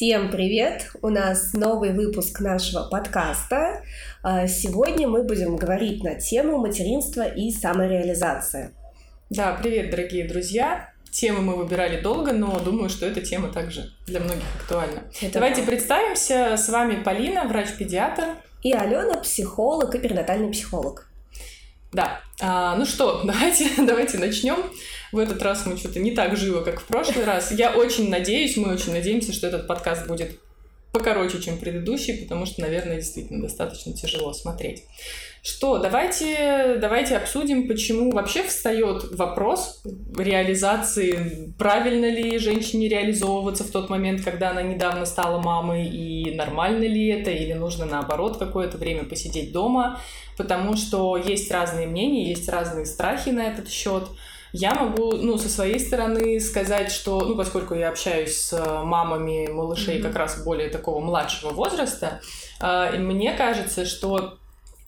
[0.00, 0.92] Всем привет!
[1.02, 3.84] У нас новый выпуск нашего подкаста.
[4.22, 8.72] А, сегодня мы будем говорить на тему материнства и самореализация.
[9.28, 10.90] Да, привет, дорогие друзья!
[11.10, 15.02] Темы мы выбирали долго, но думаю, что эта тема также для многих актуальна.
[15.20, 15.66] Это Давайте да.
[15.66, 16.56] представимся.
[16.56, 18.36] С вами Полина, врач-педиатр.
[18.62, 21.10] И Алена, психолог и перинатальный психолог.
[21.92, 22.22] Да.
[22.40, 24.64] А, ну что, давайте, давайте начнем.
[25.12, 27.50] В этот раз мы что-то не так живо, как в прошлый раз.
[27.50, 30.38] Я очень надеюсь, мы очень надеемся, что этот подкаст будет
[30.92, 34.84] покороче, чем предыдущий, потому что, наверное, действительно достаточно тяжело смотреть.
[35.42, 39.82] Что, давайте, давайте обсудим, почему вообще встает вопрос
[40.18, 46.84] реализации, правильно ли женщине реализовываться в тот момент, когда она недавно стала мамой, и нормально
[46.84, 50.00] ли это, или нужно наоборот какое-то время посидеть дома,
[50.36, 54.08] потому что есть разные мнения, есть разные страхи на этот счет.
[54.52, 59.98] Я могу, ну, со своей стороны сказать, что, ну, поскольку я общаюсь с мамами малышей
[59.98, 60.02] mm-hmm.
[60.02, 62.20] как раз более такого младшего возраста,
[62.60, 64.38] э, мне кажется, что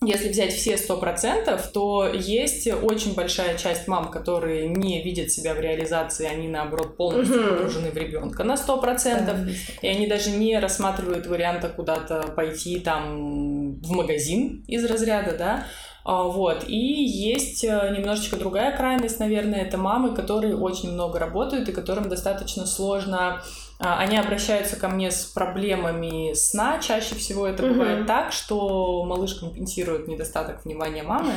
[0.04, 5.54] если взять все сто процентов, то есть очень большая часть мам, которые не видят себя
[5.54, 9.36] в реализации, они наоборот полностью погружены в ребенка на сто процентов,
[9.80, 15.66] и они даже не рассматривают варианта куда-то пойти там в магазин из разряда, да,
[16.04, 16.64] вот.
[16.68, 22.08] И есть э, немножечко другая крайность, наверное, это мамы, которые очень много работают и которым
[22.08, 23.42] достаточно сложно
[23.84, 26.78] а, они обращаются ко мне с проблемами сна.
[26.78, 27.74] Чаще всего это угу.
[27.74, 31.32] бывает так, что малыш компенсирует недостаток внимания мамы.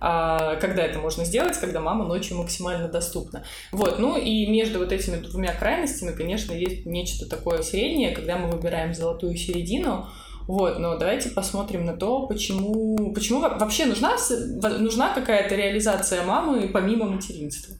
[0.00, 3.44] А, когда это можно сделать, когда мама ночью максимально доступна.
[3.70, 8.50] Вот, ну и между вот этими двумя крайностями, конечно, есть нечто такое среднее, когда мы
[8.50, 10.08] выбираем золотую середину.
[10.50, 14.16] Вот, но давайте посмотрим на то, почему, почему вообще нужна,
[14.80, 17.76] нужна какая-то реализация мамы помимо материнства.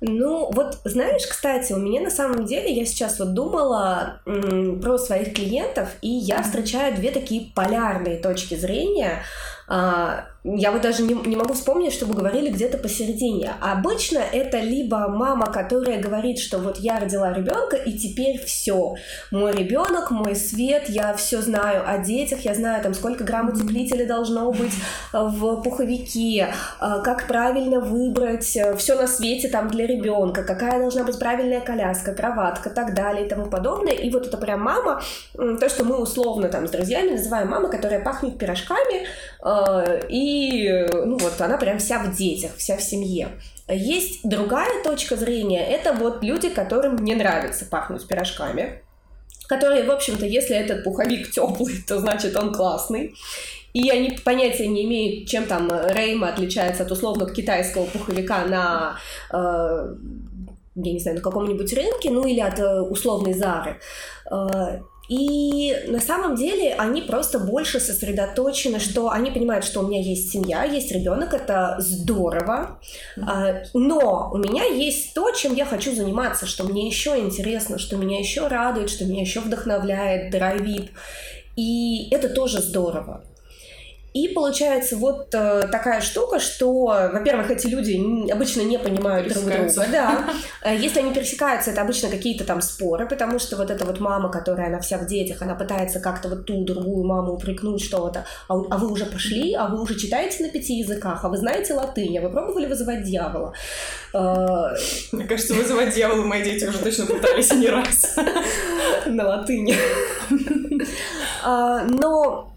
[0.00, 4.98] Ну, вот знаешь, кстати, у меня на самом деле, я сейчас вот думала м, про
[4.98, 9.22] своих клиентов, и я встречаю две такие полярные точки зрения.
[9.68, 13.52] А, я вот даже не, не могу вспомнить, чтобы говорили где-то посередине.
[13.60, 18.94] Обычно это либо мама, которая говорит, что вот я родила ребенка, и теперь все.
[19.30, 24.04] Мой ребенок, мой свет, я все знаю о детях, я знаю там сколько грамм утеплителя
[24.04, 24.72] должно быть
[25.12, 31.04] в пуховике, а, как правильно выбрать э, все на свете там для ребенка, какая должна
[31.04, 33.92] быть правильная коляска, кроватка, так далее и тому подобное.
[33.92, 35.02] И вот это прям мама,
[35.34, 39.06] то, что мы условно там с друзьями называем мама, которая пахнет пирожками,
[40.08, 43.28] и и ну вот она прям вся в детях, вся в семье.
[43.68, 48.82] Есть другая точка зрения, это вот люди, которым не нравится пахнуть пирожками,
[49.48, 53.14] которые, в общем-то, если этот пуховик теплый, то значит он классный.
[53.72, 58.98] И они понятия не имеют, чем там Рейма отличается от условно китайского пуховика на
[59.32, 59.94] э,
[60.74, 63.80] я не знаю, на каком-нибудь рынке, ну или от э, условной Зары.
[65.08, 70.30] И на самом деле они просто больше сосредоточены, что они понимают, что у меня есть
[70.30, 72.80] семья, есть ребенок, это здорово,
[73.20, 77.96] а, но у меня есть то, чем я хочу заниматься, что мне еще интересно, что
[77.96, 80.92] меня еще радует, что меня еще вдохновляет, драйвит.
[81.56, 83.24] И это тоже здорово.
[84.14, 89.86] И получается вот э, такая штука, что, во-первых, эти люди обычно не понимают друг друга.
[89.90, 90.24] Да.
[90.64, 94.30] Э, если они пересекаются, это обычно какие-то там споры, потому что вот эта вот мама,
[94.30, 98.24] которая, она вся в детях, она пытается как-то вот ту другую маму упрекнуть что-то.
[98.48, 101.74] А, а вы уже пошли, а вы уже читаете на пяти языках, а вы знаете
[101.74, 103.54] латынь, а вы пробовали вызывать дьявола?
[104.14, 104.74] Э,
[105.12, 108.16] Мне кажется, вызывать дьявола мои дети уже точно пытались не раз.
[109.06, 109.76] На латыни.
[111.44, 112.54] А, но,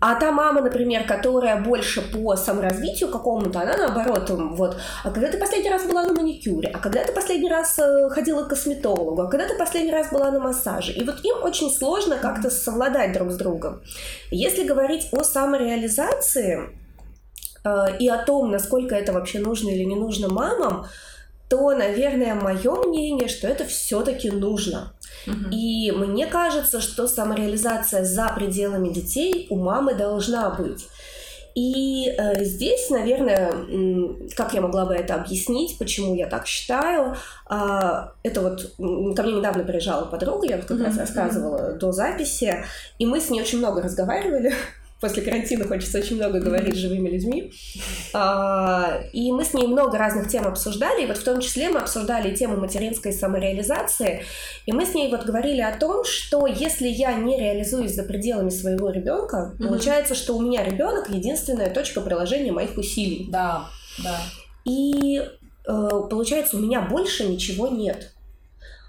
[0.00, 5.38] а та мама, например, которая больше по саморазвитию какому-то, она наоборот, вот, а когда ты
[5.38, 9.30] последний раз была на маникюре, а когда ты последний раз э, ходила к косметологу, а
[9.30, 10.92] когда ты последний раз была на массаже.
[10.92, 13.82] И вот им очень сложно как-то совладать друг с другом.
[14.30, 16.70] Если говорить о самореализации
[17.64, 20.86] э, и о том, насколько это вообще нужно или не нужно мамам,
[21.48, 24.92] то, наверное, мое мнение, что это все-таки нужно.
[25.50, 30.86] И мне кажется, что самореализация за пределами детей у мамы должна быть.
[31.56, 33.50] И э, здесь, наверное,
[34.36, 37.16] как я могла бы это объяснить, почему я так считаю,
[37.48, 40.84] э, это вот ко мне недавно приезжала подруга, я вот как mm-hmm.
[40.84, 42.62] раз рассказывала до записи,
[42.98, 44.52] и мы с ней очень много разговаривали
[45.00, 47.52] после карантина хочется очень много говорить с живыми людьми.
[48.14, 51.80] А, и мы с ней много разных тем обсуждали, и вот в том числе мы
[51.80, 54.24] обсуждали тему материнской самореализации,
[54.64, 58.50] и мы с ней вот говорили о том, что если я не реализуюсь за пределами
[58.50, 59.66] своего ребенка, mm-hmm.
[59.66, 63.26] получается, что у меня ребенок единственная точка приложения моих усилий.
[63.30, 63.68] Да,
[64.02, 64.20] да.
[64.64, 68.15] И э, получается, у меня больше ничего нет.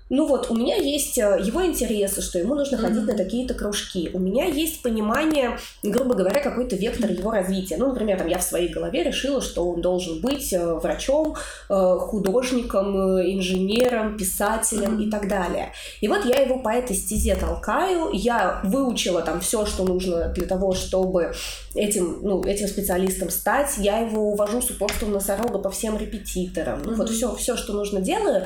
[0.09, 3.11] Ну вот, у меня есть э, его интересы, что ему нужно ходить mm-hmm.
[3.11, 4.09] на такие-то кружки.
[4.13, 7.75] У меня есть понимание, грубо говоря, какой-то вектор его развития.
[7.77, 11.35] Ну, например, там я в своей голове решила, что он должен быть э, врачом,
[11.69, 15.07] э, художником, инженером, писателем mm-hmm.
[15.07, 15.73] и так далее.
[15.99, 18.11] И вот я его по этой стезе толкаю.
[18.13, 21.33] Я выучила там все, что нужно для того, чтобы
[21.75, 23.73] этим, ну, этим специалистом стать.
[23.77, 26.81] Я его увожу с упорством носорога по всем репетиторам.
[26.81, 26.95] Mm-hmm.
[26.95, 28.45] Вот все, все, что нужно делаю.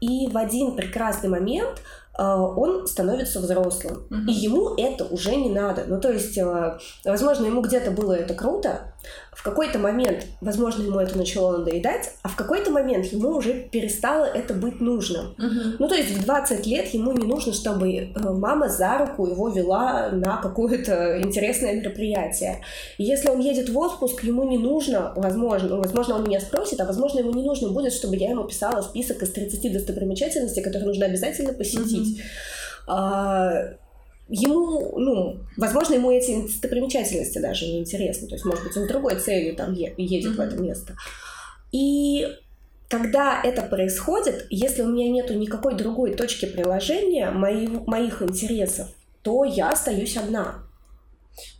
[0.00, 1.82] И в один прекрасный момент
[2.18, 4.04] э, он становится взрослым.
[4.10, 4.26] Mm-hmm.
[4.28, 5.84] И ему это уже не надо.
[5.86, 8.92] Ну, то есть, э, возможно, ему где-то было это круто,
[9.32, 14.24] в какой-то момент, возможно, ему это начало надоедать, а в какой-то момент ему уже перестало
[14.26, 15.34] это быть нужным.
[15.38, 15.76] Uh-huh.
[15.78, 19.48] Ну, то есть в 20 лет ему не нужно, чтобы э, мама за руку его
[19.48, 22.62] вела на какое-то интересное мероприятие.
[22.98, 26.80] И если он едет в отпуск, ему не нужно, возможно, ну, возможно, он меня спросит,
[26.80, 30.86] а возможно, ему не нужно будет, чтобы я ему писала список из 30 достопримечательностей, которые
[30.86, 32.20] нужно обязательно посетить.
[32.86, 33.76] Uh-huh
[34.30, 38.28] ему, ну, возможно, ему эти достопримечательности даже не интересны.
[38.28, 40.36] То есть, может быть, он другой целью там едет mm-hmm.
[40.36, 40.96] в это место.
[41.72, 42.26] И
[42.88, 48.88] когда это происходит, если у меня нету никакой другой точки приложения моих, моих интересов,
[49.22, 50.64] то я остаюсь одна.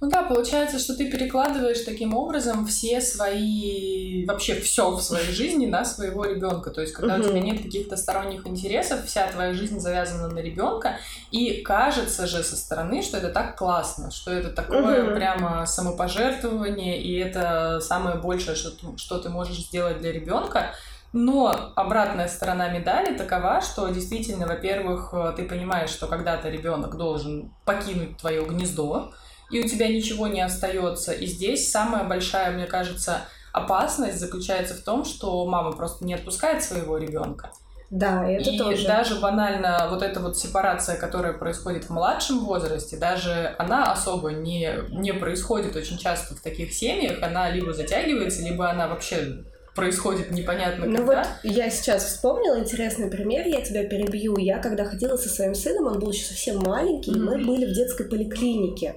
[0.01, 5.67] Ну да, получается, что ты перекладываешь таким образом все свои, вообще все в своей жизни
[5.67, 6.71] на своего ребенка.
[6.71, 7.25] То есть, когда угу.
[7.25, 10.99] у тебя нет каких-то сторонних интересов, вся твоя жизнь завязана на ребенка,
[11.31, 15.15] и кажется же со стороны, что это так классно, что это такое угу.
[15.17, 20.75] прямо самопожертвование, и это самое большее, что, что ты можешь сделать для ребенка.
[21.13, 28.17] Но обратная сторона медали такова, что действительно, во-первых, ты понимаешь, что когда-то ребенок должен покинуть
[28.17, 29.11] твое гнездо,
[29.51, 31.13] и у тебя ничего не остается.
[31.13, 36.63] И здесь самая большая, мне кажется, опасность заключается в том, что мама просто не отпускает
[36.63, 37.51] своего ребенка.
[37.91, 38.87] Да, это и тоже.
[38.87, 44.71] даже банально вот эта вот сепарация, которая происходит в младшем возрасте, даже она особо не,
[44.91, 47.21] не происходит очень часто в таких семьях.
[47.21, 49.43] Она либо затягивается, либо она вообще
[49.75, 51.23] происходит непонятно ну когда.
[51.23, 54.37] вот я сейчас вспомнила интересный пример, я тебя перебью.
[54.37, 57.17] Я когда ходила со своим сыном, он был еще совсем маленький, mm-hmm.
[57.17, 58.97] и мы были в детской поликлинике.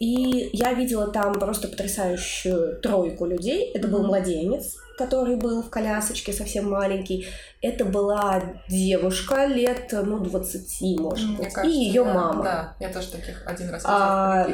[0.00, 3.70] И я видела там просто потрясающую тройку людей.
[3.74, 7.28] Это был младенец, который был в колясочке, совсем маленький.
[7.60, 11.52] Это была девушка лет, ну, 20, может Мне быть.
[11.52, 12.42] Кажется, и ее да, мама.
[12.42, 14.48] Да, я тоже таких один раз а,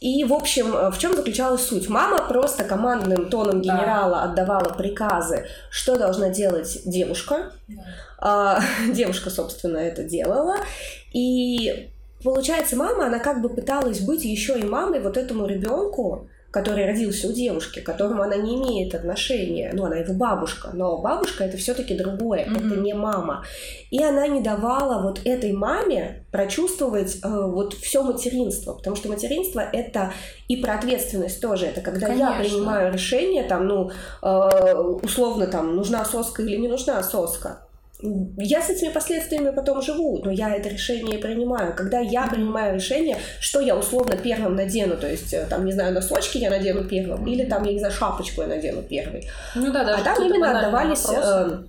[0.00, 1.88] и, в общем, в чем заключалась суть?
[1.88, 4.22] Мама просто командным тоном генерала да.
[4.24, 7.52] отдавала приказы, что должна делать девушка.
[7.68, 7.82] Да.
[8.18, 8.60] А,
[8.92, 10.56] девушка, собственно, это делала.
[11.12, 11.91] И
[12.22, 17.28] Получается, мама, она как бы пыталась быть еще и мамой вот этому ребенку, который родился
[17.28, 19.70] у девушки, к которому она не имеет отношения.
[19.72, 22.66] Ну, она его бабушка, но бабушка это все-таки другое, mm-hmm.
[22.66, 23.44] это не мама.
[23.90, 29.60] И она не давала вот этой маме прочувствовать э, вот все материнство, потому что материнство
[29.60, 30.12] это
[30.46, 31.66] и про ответственность тоже.
[31.66, 32.28] Это когда Конечно.
[32.28, 33.90] я принимаю решение, там, ну,
[34.22, 37.61] э, условно, там, нужна соска или не нужна соска
[38.36, 41.74] я с этими последствиями потом живу, но я это решение принимаю.
[41.74, 45.94] Когда я принимаю решение, что я условно первым надену, то есть, э, там, не знаю,
[45.94, 49.28] носочки я надену первым, или там, я не знаю, шапочку я надену первой.
[49.54, 51.06] Ну да, даже а там именно отдавались...
[51.08, 51.62] Э,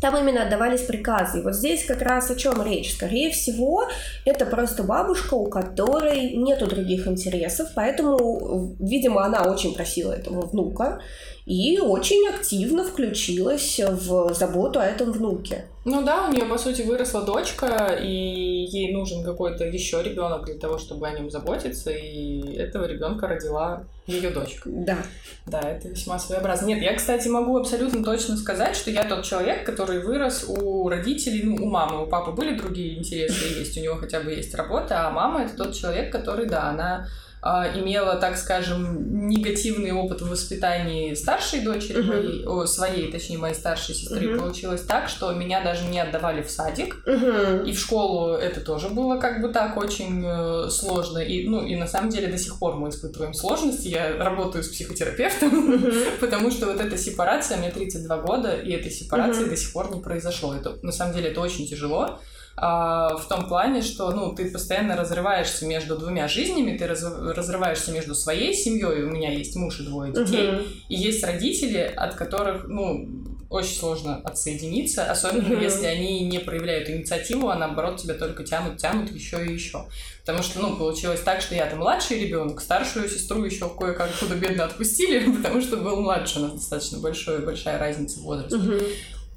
[0.00, 1.38] там именно отдавались приказы.
[1.38, 2.92] И вот здесь как раз о чем речь.
[2.92, 3.84] Скорее всего,
[4.24, 11.00] это просто бабушка, у которой нету других интересов, поэтому, видимо, она очень просила этого внука
[11.44, 15.66] и очень активно включилась в заботу о этом внуке.
[15.84, 20.54] Ну да, у нее, по сути, выросла дочка, и ей нужен какой-то еще ребенок для
[20.54, 24.70] того, чтобы о нем заботиться, и этого ребенка родила ее дочка.
[24.72, 24.98] Да.
[25.46, 26.66] Да, это весьма своеобразно.
[26.66, 31.42] Нет, я, кстати, могу абсолютно точно сказать, что я тот человек, который вырос у родителей,
[31.42, 35.08] ну, у мамы, у папы были другие интересы, есть у него хотя бы есть работа,
[35.08, 37.08] а мама это тот человек, который, да, она
[37.42, 42.06] имела, так скажем, негативный опыт в воспитании старшей дочери, uh-huh.
[42.06, 44.38] моей, о, своей, точнее, моей старшей сестры, uh-huh.
[44.38, 47.68] получилось так, что меня даже не отдавали в садик, uh-huh.
[47.68, 51.74] и в школу это тоже было как бы так очень э, сложно, и, ну, и
[51.74, 56.10] на самом деле до сих пор мы испытываем сложности, я работаю с психотерапевтом, uh-huh.
[56.20, 59.50] потому что вот эта сепарация, мне 32 года, и этой сепарации uh-huh.
[59.50, 62.20] до сих пор не произошло, это, на самом деле это очень тяжело, а,
[62.56, 68.14] в том плане, что ну, ты постоянно разрываешься между двумя жизнями, ты раз, разрываешься между
[68.14, 70.66] своей семьей, у меня есть муж и двое детей, uh-huh.
[70.88, 73.08] и есть родители, от которых, ну,
[73.52, 75.62] очень сложно отсоединиться, особенно uh-huh.
[75.62, 79.86] если они не проявляют инициативу, а наоборот тебя только тянут, тянут еще и еще.
[80.20, 85.30] Потому что, ну, получилось так, что я-то младший ребенок, старшую сестру еще кое-как худо-бедно отпустили,
[85.36, 88.56] потому что был младше, у нас достаточно большой, большая разница в возрасте.
[88.56, 88.88] Uh-huh.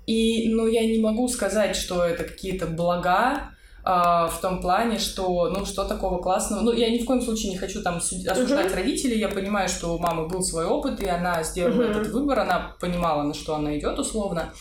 [0.05, 3.55] И, ну, я не могу сказать, что это какие-то блага,
[3.87, 6.61] а, в том плане, что, ну, что такого классного.
[6.61, 8.75] Ну, я ни в коем случае не хочу там осуждать uh-huh.
[8.75, 9.19] родителей.
[9.19, 11.91] Я понимаю, что у мамы был свой опыт, и она сделала uh-huh.
[11.91, 14.51] этот выбор, она понимала, на что она идет условно.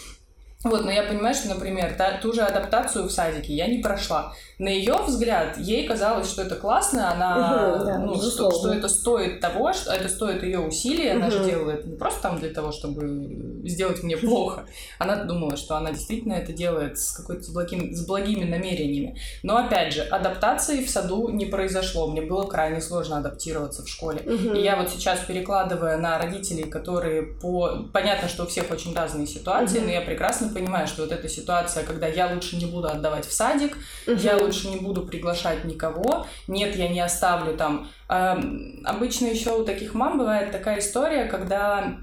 [0.64, 4.32] Вот, но я понимаю, что, например, та, ту же адаптацию в садике я не прошла.
[4.58, 8.88] На ее взгляд, ей казалось, что это классно, она, угу, да, ну, что, что это
[8.88, 11.32] стоит того, что это стоит ее усилий, она угу.
[11.32, 14.64] же делала это не просто там для того, чтобы сделать мне плохо.
[14.98, 19.18] Она думала, что она действительно это делает с какой-то с, благим, с благими намерениями.
[19.42, 22.06] Но опять же, адаптации в саду не произошло.
[22.06, 24.20] Мне было крайне сложно адаптироваться в школе.
[24.20, 24.54] Угу.
[24.54, 29.26] И я вот сейчас перекладывая на родителей, которые по понятно, что у всех очень разные
[29.26, 29.86] ситуации, угу.
[29.86, 33.32] но я прекрасно понимаю, что вот эта ситуация, когда я лучше не буду отдавать в
[33.32, 34.16] садик, угу.
[34.16, 37.88] я лучше не буду приглашать никого, нет, я не оставлю там.
[38.08, 38.36] Э,
[38.84, 41.98] обычно еще у таких мам бывает такая история, когда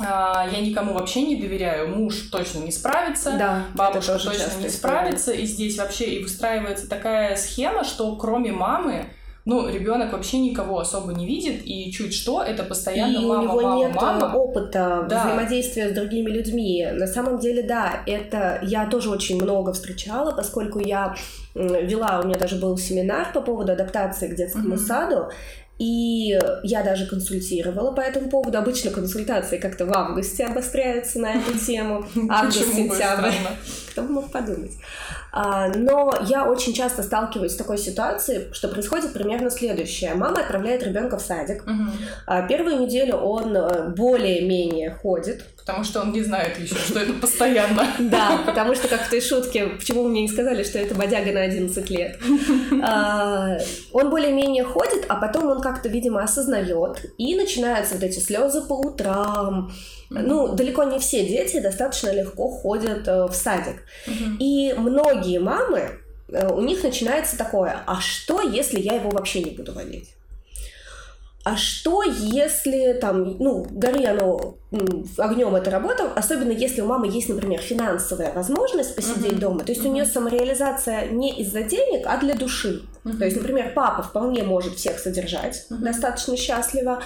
[0.00, 5.32] а, я никому вообще не доверяю, муж точно не справится, да, бабушка точно не справится,
[5.32, 9.12] и здесь вообще и выстраивается такая схема, что кроме мамы
[9.44, 13.42] ну, ребенок вообще никого особо не видит, и чуть что, это постоянно и мама, у
[13.42, 14.36] него мама, нет мама.
[14.36, 15.24] опыта да.
[15.24, 16.86] взаимодействия с другими людьми.
[16.92, 21.16] На самом деле, да, это я тоже очень много встречала, поскольку я
[21.54, 24.86] вела, у меня даже был семинар по поводу адаптации к детскому mm-hmm.
[24.86, 25.28] саду,
[25.82, 28.56] и я даже консультировала по этому поводу.
[28.56, 32.06] Обычно консультации как-то в августе обостряются на эту тему.
[32.28, 33.32] Август, сентябрь.
[33.90, 34.70] Кто бы мог подумать.
[35.32, 40.14] А, но я очень часто сталкиваюсь с такой ситуацией, что происходит примерно следующее.
[40.14, 41.64] Мама отправляет ребенка в садик.
[41.64, 42.46] Угу.
[42.48, 45.44] Первую неделю он э, более-менее ходит.
[45.56, 47.86] Потому что он не знает еще, что это постоянно.
[47.98, 51.42] Да, потому что, как в той шутке, почему мне не сказали, что это бодяга на
[51.42, 52.18] 11 лет.
[52.84, 53.58] А,
[53.92, 58.74] он более-менее ходит, а потом он как-то, видимо, осознает, и начинаются вот эти слезы по
[58.74, 59.72] утрам,
[60.10, 63.82] ну, далеко не все дети достаточно легко ходят э, в садик.
[64.06, 64.36] Mm-hmm.
[64.38, 65.90] И многие мамы,
[66.28, 70.10] э, у них начинается такое, а что, если я его вообще не буду водить?
[71.44, 74.58] А что, если там, ну, гори оно
[75.18, 79.38] огнем эта работа, особенно если у мамы есть, например, финансовая возможность посидеть uh-huh.
[79.40, 79.88] дома, то есть uh-huh.
[79.88, 82.82] у нее самореализация не из-за денег, а для души.
[83.04, 83.18] Uh-huh.
[83.18, 85.78] То есть, например, папа вполне может всех содержать uh-huh.
[85.78, 87.02] достаточно счастливо,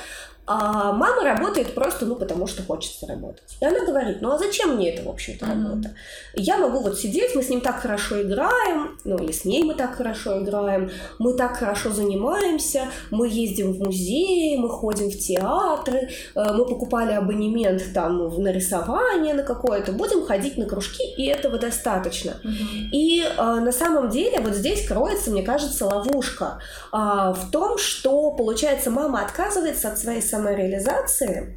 [0.47, 3.57] а мама работает просто, ну, потому что хочется работать.
[3.61, 5.63] И она говорит, ну, а зачем мне это, в общем-то, mm-hmm.
[5.65, 5.91] работа?
[6.35, 9.75] Я могу вот сидеть, мы с ним так хорошо играем, ну, или с ней мы
[9.75, 16.11] так хорошо играем, мы так хорошо занимаемся, мы ездим в музеи, мы ходим в театры,
[16.35, 21.59] э, мы покупали абонемент там на рисование на какое-то, будем ходить на кружки, и этого
[21.59, 22.41] достаточно.
[22.45, 22.91] Mm-hmm.
[22.93, 26.61] И э, на самом деле вот здесь кроется, мне кажется, ловушка
[26.93, 31.57] э, в том, что, получается, мама отказывается от своей самореализации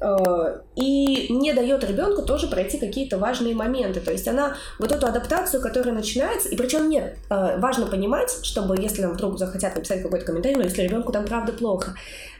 [0.00, 4.00] э, и не дает ребенку тоже пройти какие-то важные моменты.
[4.00, 8.80] То есть она вот эту адаптацию, которая начинается, и причем нет, э, важно понимать, чтобы
[8.80, 11.94] если нам вдруг захотят написать какой-то комментарий, но если ребенку там правда плохо,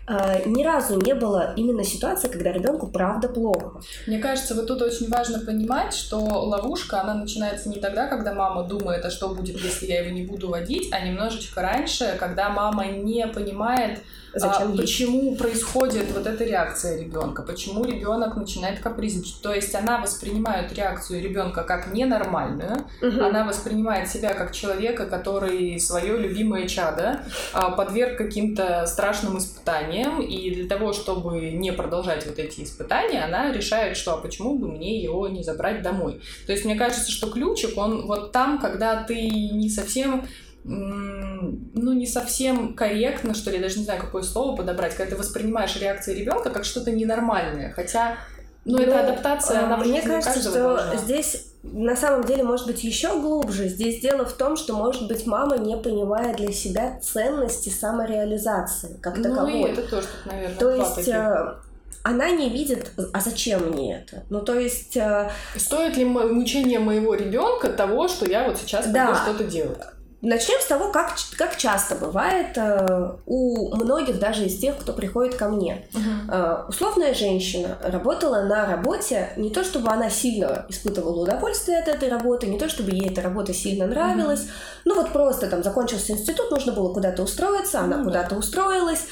[0.08, 3.80] э, ни разу не было именно ситуации, когда ребенку правда плохо.
[4.06, 8.64] Мне кажется, вот тут очень важно понимать, что ловушка, она начинается не тогда, когда мама
[8.64, 12.86] думает, а что будет, если я его не буду водить, а немножечко раньше, когда мама
[12.86, 14.00] не понимает,
[14.34, 19.42] Зачем а, почему происходит вот эта реакция ребенка, почему ребенок начинает капризничать.
[19.42, 23.24] То есть она воспринимает реакцию ребенка как ненормальную, угу.
[23.24, 30.54] она воспринимает себя как человека, который свое любимое чадо а, подверг каким-то страшным испытаниям, и
[30.54, 35.02] для того, чтобы не продолжать вот эти испытания, она решает, что а почему бы мне
[35.02, 36.20] его не забрать домой.
[36.46, 40.26] То есть мне кажется, что ключик, он вот там, когда ты не совсем
[40.64, 45.20] ну, не совсем корректно, что ли, я даже не знаю, какое слово подобрать, когда ты
[45.20, 48.16] воспринимаешь реакции ребенка как что-то ненормальное, хотя,
[48.64, 50.96] ну, ну это адаптация, она Мне кажется, что должна.
[50.96, 53.68] здесь на самом деле может быть еще глубже.
[53.68, 59.16] Здесь дело в том, что, может быть, мама не понимает для себя ценности самореализации как
[59.16, 59.60] ну, таковой.
[59.60, 60.94] Ну, это тоже, наверное, То есть...
[60.96, 61.54] Таких э,
[62.02, 64.24] она не видит, а зачем мне это?
[64.28, 64.96] Ну, то есть...
[64.96, 69.14] Э, Стоит ли мучение моего ребенка того, что я вот сейчас да.
[69.14, 69.78] что-то делаю?
[70.22, 75.34] Начнем с того, как, как часто бывает э, у многих, даже из тех, кто приходит
[75.34, 75.88] ко мне.
[75.92, 76.64] Uh-huh.
[76.64, 82.08] Э, условная женщина работала на работе, не то чтобы она сильно испытывала удовольствие от этой
[82.08, 84.42] работы, не то чтобы ей эта работа сильно нравилась.
[84.42, 84.82] Uh-huh.
[84.84, 88.04] Ну вот просто там закончился институт, нужно было куда-то устроиться, она uh-huh.
[88.04, 89.06] куда-то устроилась.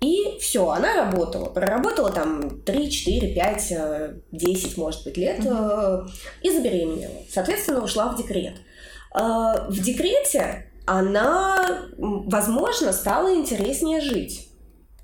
[0.00, 1.50] И все, она работала.
[1.50, 3.72] Проработала там 3, 4, 5,
[4.32, 6.06] 10, может быть, лет э,
[6.42, 7.22] и забеременела.
[7.30, 8.54] Соответственно, ушла в декрет.
[9.12, 14.48] А, в декрете она, возможно, стала интереснее жить.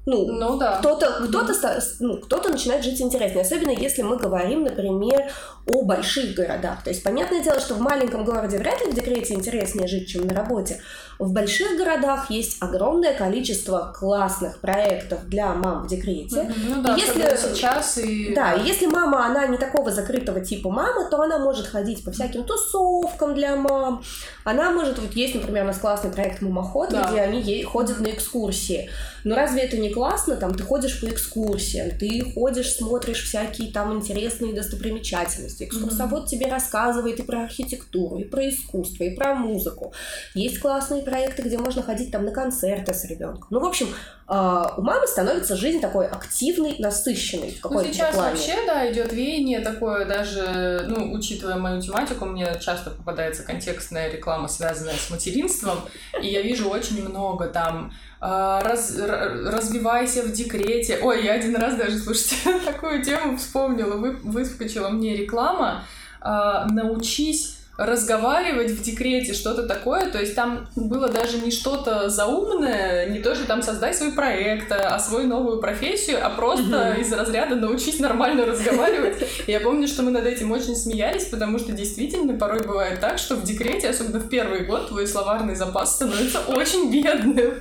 [0.06, 0.78] Ну, ну да.
[0.78, 3.42] Кто-то, кто-то, ну, кто-то начинает жить интереснее.
[3.42, 5.30] Особенно если мы говорим, например,
[5.66, 6.84] о больших городах.
[6.84, 10.26] То есть, понятное дело, что в маленьком городе вряд ли в декрете интереснее жить, чем
[10.26, 10.80] на работе.
[11.18, 16.52] В больших городах есть огромное количество классных проектов для мам в декрете.
[16.68, 18.34] Ну да, если сейчас и...
[18.34, 22.10] Да, и если мама, она не такого закрытого типа мамы, то она может ходить по
[22.10, 24.02] всяким тусовкам для мам.
[24.44, 27.08] Она может, вот есть, например, у нас классный проект «Мамоход», да.
[27.08, 28.90] где они ей ходят на экскурсии.
[29.24, 30.36] Но разве это не классно?
[30.36, 35.64] Там ты ходишь по экскурсиям, ты ходишь, смотришь всякие там интересные достопримечательности.
[35.64, 36.28] Экскурсовод mm-hmm.
[36.28, 39.94] тебе рассказывает и про архитектуру, и про искусство, и про музыку.
[40.34, 43.46] Есть классные проекты, где можно ходить там на концерты с ребенком.
[43.50, 43.88] Ну, в общем,
[44.26, 48.30] а, у мамы становится жизнь такой активной, насыщенной в ну, сейчас плане.
[48.30, 54.48] вообще, да, идет веяние такое, даже, ну, учитывая мою тематику, мне часто попадается контекстная реклама,
[54.48, 55.78] связанная с материнством,
[56.20, 60.98] и я вижу очень много там а, раз, развивайся в декрете.
[61.02, 65.84] Ой, я один раз даже, слушайте, такую тему вспомнила, вы, выскочила мне реклама.
[66.26, 70.10] А, научись разговаривать в декрете, что-то такое.
[70.10, 74.70] То есть там было даже не что-то заумное, не то, что там создай свой проект,
[74.70, 79.16] а свою новую профессию, а просто из разряда научись нормально разговаривать.
[79.46, 83.34] Я помню, что мы над этим очень смеялись, потому что действительно порой бывает так, что
[83.34, 87.54] в декрете, особенно в первый год, твой словарный запас становится очень бедным.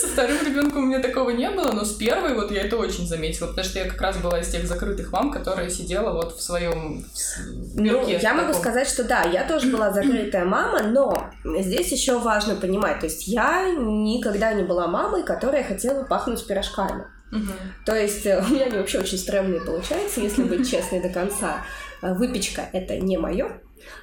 [0.00, 3.06] Со вторым ребенком у меня такого не было, но с первой вот я это очень
[3.06, 6.42] заметила, потому что я как раз была из тех закрытых мам, которая сидела вот в
[6.42, 7.04] своем
[7.74, 8.14] мирке.
[8.16, 12.56] Ну, я могу сказать, что да, я тоже была закрытая мама, но здесь еще важно
[12.56, 17.04] понимать, то есть я никогда не была мамой, которая хотела пахнуть пирожками.
[17.32, 17.52] Угу.
[17.86, 21.64] То есть э, у меня они вообще очень стрёмные получаются, если быть честной до конца.
[22.02, 23.60] Выпечка— это не мое.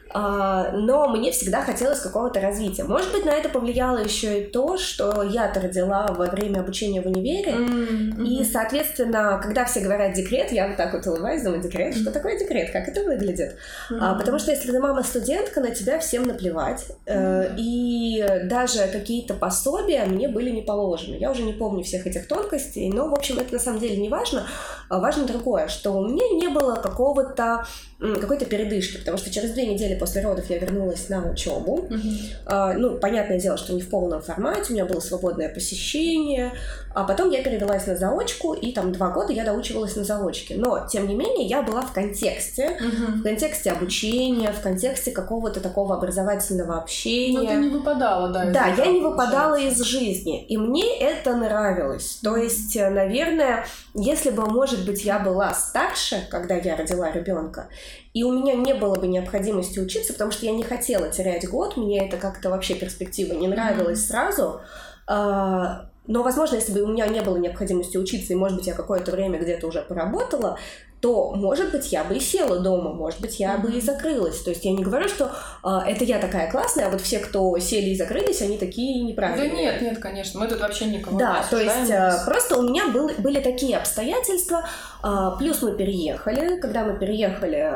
[0.09, 2.83] А, но мне всегда хотелось какого-то развития.
[2.83, 7.05] Может быть, на это повлияло еще и то, что я-то родила во время обучения в
[7.05, 8.25] универе, mm-hmm.
[8.25, 12.39] и, соответственно, когда все говорят декрет, я вот так вот улыбаюсь, думаю, декрет, что такое
[12.39, 13.57] декрет, как это выглядит?
[13.91, 13.97] Mm-hmm.
[13.99, 17.55] А, потому что если ты мама-студентка, на тебя всем наплевать, mm-hmm.
[17.57, 21.15] и даже какие-то пособия мне были не положены.
[21.15, 24.09] Я уже не помню всех этих тонкостей, но, в общем, это на самом деле не
[24.09, 24.47] важно.
[24.89, 27.65] А важно другое, что у меня не было какого-то
[27.99, 31.87] какой-то передышки, потому что через две недели после родов я вернулась на учебу.
[31.89, 31.99] Uh-huh.
[32.45, 36.53] А, ну, понятное дело, что не в полном формате, у меня было свободное посещение,
[36.97, 40.55] а потом я перевелась на заочку, и там два года я доучивалась на заочке.
[40.57, 43.19] Но, тем не менее, я была в контексте, угу.
[43.19, 47.37] в контексте обучения, в контексте какого-то такого образовательного общения.
[47.37, 48.45] Но ты не выпадала, да?
[48.45, 50.43] Да, я не выпадала из жизни.
[50.45, 52.19] И мне это нравилось.
[52.23, 57.67] То есть, э, наверное, если бы, может быть, я была старше, когда я родила ребенка,
[58.15, 61.77] и у меня не было бы необходимости учиться, потому что я не хотела терять год,
[61.77, 64.09] мне это как-то вообще перспектива не нравилась mm-hmm.
[64.09, 64.61] сразу,
[65.05, 68.73] а, но, возможно, если бы у меня не было необходимости учиться, и, может быть, я
[68.73, 70.57] какое-то время где-то уже поработала,
[70.99, 73.61] то, может быть, я бы и села дома, может быть, я mm-hmm.
[73.61, 74.41] бы и закрылась.
[74.41, 75.31] То есть я не говорю, что
[75.63, 79.49] э, это я такая классная, а вот все, кто сели и закрылись, они такие неправильные.
[79.49, 82.63] Да нет, нет, конечно, мы тут вообще никого да, не то есть э, просто у
[82.63, 84.65] меня был, были такие обстоятельства,
[85.03, 87.75] э, плюс мы переехали, когда мы переехали, э,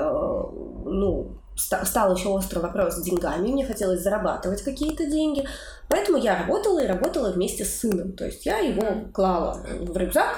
[0.86, 1.38] ну,
[1.86, 5.48] стал еще острый вопрос с деньгами, мне хотелось зарабатывать какие-то деньги,
[5.88, 10.36] поэтому я работала и работала вместе с сыном, то есть я его клала в рюкзак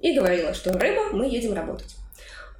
[0.00, 1.96] и говорила, что рыба, мы едем работать.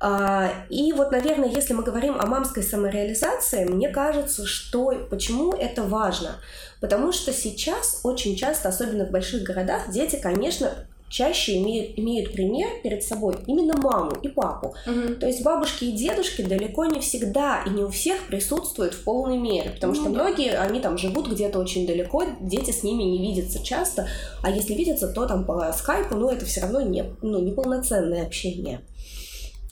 [0.02, 5.82] А, и вот, наверное, если мы говорим о мамской самореализации, мне кажется, что почему это
[5.82, 6.36] важно?
[6.80, 10.72] Потому что сейчас очень часто, особенно в больших городах, дети, конечно,
[11.10, 14.74] чаще имеют, пример перед собой именно маму и папу.
[14.86, 15.16] Угу.
[15.16, 19.36] То есть бабушки и дедушки далеко не всегда и не у всех присутствуют в полной
[19.36, 20.22] мере, потому ну, что да.
[20.22, 24.08] многие, они там живут где-то очень далеко, дети с ними не видятся часто,
[24.42, 28.82] а если видятся, то там по скайпу, ну это все равно не, ну, неполноценное общение.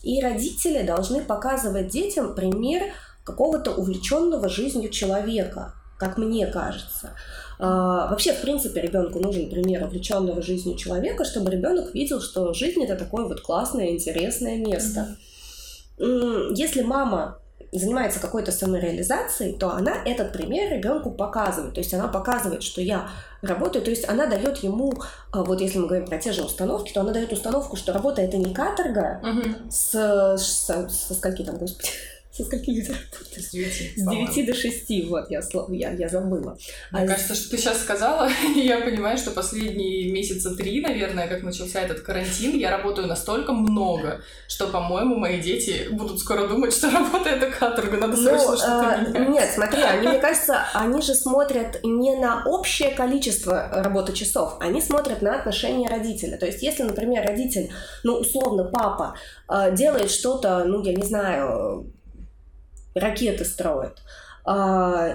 [0.02, 2.82] И родители должны показывать детям пример
[3.24, 7.12] какого-то увлеченного жизнью человека, как мне кажется.
[7.58, 12.82] А, вообще, в принципе, ребенку нужен пример увлеченного жизнью человека, чтобы ребенок видел, что жизнь
[12.84, 15.16] это такое вот классное, интересное место.
[15.98, 16.54] Mm-hmm.
[16.54, 17.38] Если мама
[17.72, 21.74] занимается какой-то самореализацией, то она этот пример ребенку показывает.
[21.74, 23.10] То есть она показывает, что я
[23.42, 24.94] работаю, то есть она дает ему,
[25.32, 28.22] а, вот если мы говорим про те же установки, то она дает установку, что работа
[28.22, 29.70] это не каторга uh-huh.
[29.70, 31.88] с, с, со скольки там, господи,
[32.38, 33.44] Со скольки люди работают?
[33.44, 33.92] С 9.
[33.96, 36.56] С 9 до 6, вот, я, я, я забыла.
[36.92, 41.26] Мне а кажется, что ты сейчас сказала, и я понимаю, что последние месяца три, наверное,
[41.26, 46.72] как начался этот карантин, я работаю настолько много, что, по-моему, мои дети будут скоро думать,
[46.72, 49.28] что работа— это каторга, надо ну, срочно что-то э, менять.
[49.30, 54.80] Нет, смотри, они, мне кажется, они же смотрят не на общее количество работы часов, они
[54.80, 56.36] смотрят на отношения родителя.
[56.36, 57.72] То есть, если, например, родитель,
[58.04, 59.16] ну, условно, папа,
[59.48, 61.92] э, делает что-то, ну, я не знаю,
[62.98, 63.98] ракеты строит, а,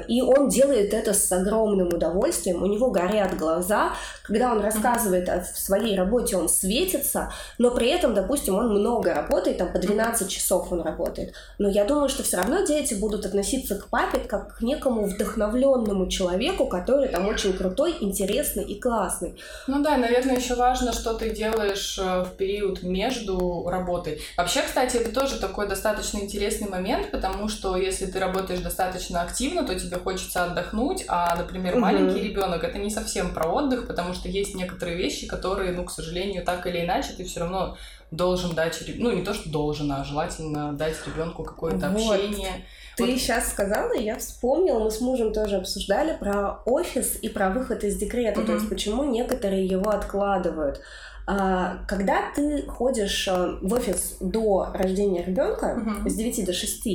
[0.07, 3.93] и он делает это с огромным удовольствием, у него горят глаза,
[4.23, 9.57] когда он рассказывает о своей работе, он светится, но при этом, допустим, он много работает,
[9.57, 11.33] там по 12 часов он работает.
[11.57, 16.07] Но я думаю, что все равно дети будут относиться к папе как к некому вдохновленному
[16.09, 19.39] человеку, который там очень крутой, интересный и классный.
[19.67, 24.21] Ну да, наверное, еще важно, что ты делаешь э, в период между работой.
[24.37, 29.65] Вообще, кстати, это тоже такой достаточно интересный момент, потому что если ты работаешь достаточно активно,
[29.65, 32.23] то тебе хочется отдохнуть, а, например, маленький угу.
[32.23, 36.43] ребенок это не совсем про отдых, потому что есть некоторые вещи, которые, ну, к сожалению,
[36.43, 37.77] так или иначе ты все равно
[38.11, 42.15] должен дать, ну, не то, что должен, а желательно дать ребенку какое-то вот.
[42.15, 42.65] общение.
[42.95, 43.13] Ты вот.
[43.13, 47.97] сейчас сказала, я вспомнила, мы с мужем тоже обсуждали про офис и про выход из
[47.97, 50.81] декрета, mm то есть почему некоторые его откладывают.
[51.25, 56.87] А, когда ты ходишь э, в офис до рождения ребенка mm с 9 до 6,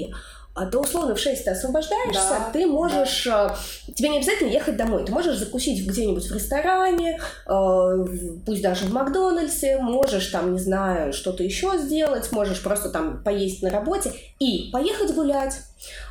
[0.58, 3.56] а то условно в 6 ты освобождаешься, да, ты можешь, да.
[3.94, 8.04] тебе не обязательно ехать домой, ты можешь закусить где-нибудь в ресторане, э,
[8.44, 13.62] пусть даже в Макдональдсе, можешь там, не знаю, что-то еще сделать, можешь просто там поесть
[13.62, 15.54] на работе и поехать гулять,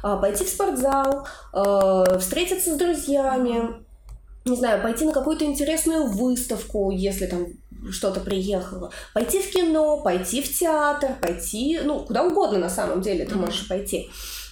[0.01, 3.85] а, пойти в спортзал, э, встретиться с друзьями,
[4.45, 7.47] не знаю, пойти на какую-то интересную выставку, если там
[7.91, 13.25] что-то приехало, пойти в кино, пойти в театр, пойти, ну, куда угодно на самом деле
[13.25, 14.09] ты можешь пойти.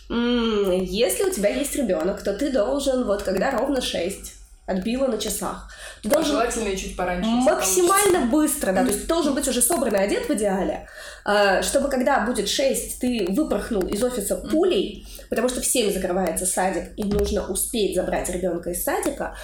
[0.09, 4.33] Если у тебя есть ребенок, то ты должен, вот когда ровно 6,
[4.67, 5.71] отбила на часах.
[6.01, 7.29] Ты должен Желательно и чуть пораньше.
[7.29, 8.81] Максимально быстро, да.
[8.81, 10.87] То есть ты должен быть уже собранный одет в идеале,
[11.23, 16.45] а, чтобы когда будет 6, ты выпорхнул из офиса пулей, потому что в 7 закрывается
[16.45, 19.35] садик, и нужно успеть забрать ребенка из садика.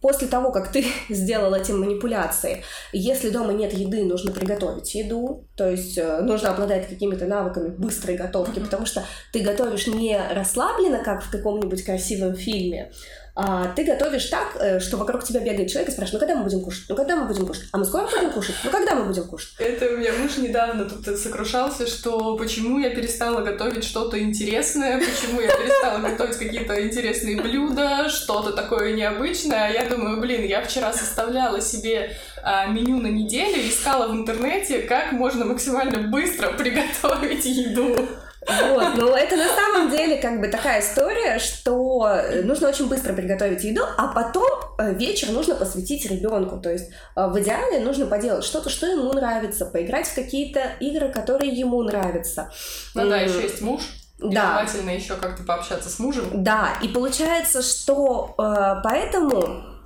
[0.00, 5.68] После того, как ты сделал эти манипуляции, если дома нет еды, нужно приготовить еду, то
[5.68, 11.22] есть э, нужно обладать какими-то навыками быстрой готовки, потому что ты готовишь не расслабленно, как
[11.22, 12.92] в каком-нибудь красивом фильме,
[13.40, 16.42] а, ты готовишь так, э, что вокруг тебя бегает человек и спрашивает, ну когда мы
[16.42, 16.86] будем кушать?
[16.88, 17.68] Ну когда мы будем кушать?
[17.70, 18.56] А мы скоро будем кушать?
[18.64, 19.50] Ну когда мы будем кушать?
[19.58, 25.40] Это у меня муж недавно тут сокрушался, что почему я перестала готовить что-то интересное, почему
[25.40, 29.66] я перестала готовить какие-то интересные блюда, что-то такое необычное.
[29.66, 34.80] А я думаю, блин, я вчера составляла себе а, меню на неделю, искала в интернете,
[34.80, 38.08] как можно максимально быстро приготовить еду.
[38.46, 43.64] Вот, но это на самом деле как бы такая история, что нужно очень быстро приготовить
[43.64, 44.48] еду, а потом
[44.78, 46.58] э, вечер нужно посвятить ребенку.
[46.58, 51.10] То есть э, в идеале нужно поделать что-то, что ему нравится, поиграть в какие-то игры,
[51.10, 52.50] которые ему нравятся.
[52.94, 53.82] Ну да, еще есть муж.
[54.18, 54.50] И да.
[54.50, 56.24] желательно еще как-то пообщаться с мужем.
[56.42, 59.78] Да, и получается, что э, поэтому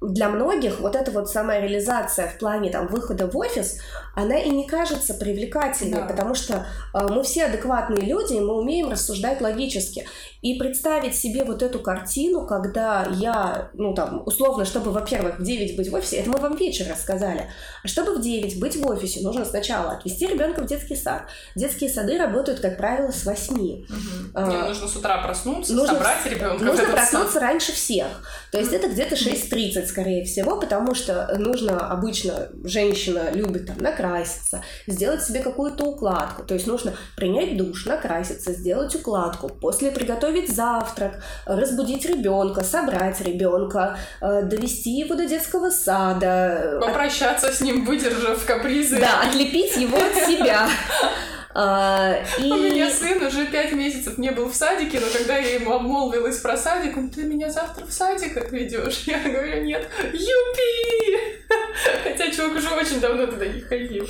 [0.00, 3.80] для многих вот эта вот самая реализация в плане там выхода в офис,
[4.22, 6.06] она и не кажется привлекательной, да.
[6.06, 10.06] потому что э, мы все адекватные люди, и мы умеем рассуждать логически.
[10.42, 15.76] И представить себе вот эту картину, когда я, ну там, условно, чтобы, во-первых, в 9
[15.76, 17.50] быть в офисе, это мы вам вечер рассказали,
[17.84, 21.24] а чтобы в 9 быть в офисе, нужно сначала отвезти ребенка в детский сад.
[21.56, 23.54] Детские сады работают, как правило, с 8.
[23.54, 23.86] Угу.
[24.34, 26.64] А, нужно с утра проснуться, нужно, собрать ребенка.
[26.64, 27.42] Нужно проснуться сад.
[27.42, 28.06] раньше всех.
[28.50, 33.76] То есть это где-то 6.30, скорее всего, потому что нужно обычно, женщина любит там
[34.10, 36.42] накраситься, сделать себе какую-то укладку.
[36.42, 43.98] То есть нужно принять душ, накраситься, сделать укладку, после приготовить завтрак, разбудить ребенка, собрать ребенка,
[44.20, 46.78] э, довести его до детского сада.
[46.80, 49.00] Попрощаться с ним, выдержав капризы.
[49.00, 50.68] Да, отлепить его от себя.
[51.52, 52.50] А, и...
[52.50, 56.38] У меня сын уже пять месяцев не был в садике, но когда я ему обмолвилась
[56.38, 58.98] про садик, он, ты меня завтра в садик отведешь?
[59.06, 61.18] Я говорю, нет, юпи!
[62.04, 64.06] Хотя чувак уже очень давно туда не ходил.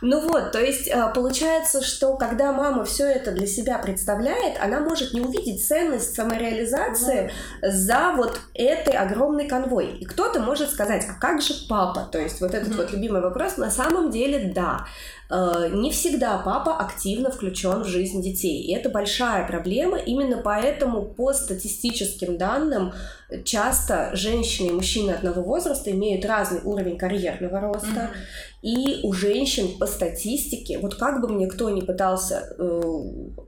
[0.00, 4.80] Ну вот, то есть э, получается, что когда мама все это для себя представляет, она
[4.80, 7.30] может не увидеть ценность самореализации
[7.60, 7.70] да.
[7.70, 9.96] за вот этой огромный конвой.
[9.98, 12.08] И кто-то может сказать, а как же папа?
[12.10, 12.76] То есть вот этот mm-hmm.
[12.76, 14.86] вот любимый вопрос, на самом деле да.
[15.30, 18.62] э, не всегда папа активно включен в жизнь детей.
[18.62, 19.98] И это большая проблема.
[19.98, 22.92] Именно поэтому по статистическим данным
[23.44, 27.88] часто женщины и мужчины одного возраста имеют разный уровень карьерного роста.
[27.88, 28.47] Mm-hmm.
[28.62, 32.62] И у женщин по статистике, вот как бы мне кто ни пытался э,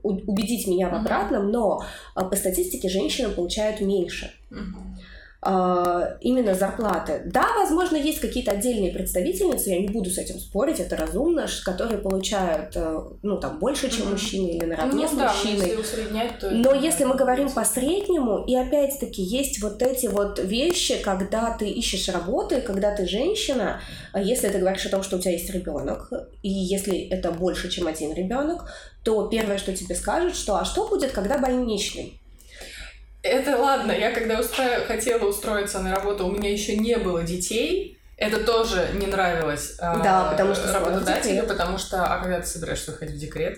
[0.03, 1.83] убедить меня в обратном, но
[2.15, 4.31] э, по статистике женщины получают меньше.
[4.51, 5.00] Mm-hmm.
[5.43, 7.23] А, именно зарплаты.
[7.25, 11.97] Да, возможно, есть какие-то отдельные представительницы, я не буду с этим спорить, это разумно, которые
[11.97, 14.11] получают, э, ну, там, больше, чем mm-hmm.
[14.11, 15.69] мужчины или наравне ну, с да, мужчиной.
[15.69, 20.37] Если усреднять, то Но если мы говорим по среднему, и опять-таки есть вот эти вот
[20.37, 23.81] вещи, когда ты ищешь работу, и когда ты женщина,
[24.13, 27.67] а если ты говоришь о том, что у тебя есть ребенок, и если это больше,
[27.71, 28.65] чем один ребенок,
[29.03, 32.20] то первое, что тебе скажут, что а что будет, когда больничный?
[33.23, 34.63] Это ладно, я когда устро...
[34.87, 37.97] хотела устроиться на работу, у меня еще не было детей.
[38.17, 42.91] Это тоже не нравилось а, да, потому что работодателю, потому что а когда ты собираешься
[42.91, 43.57] выходить в декрет?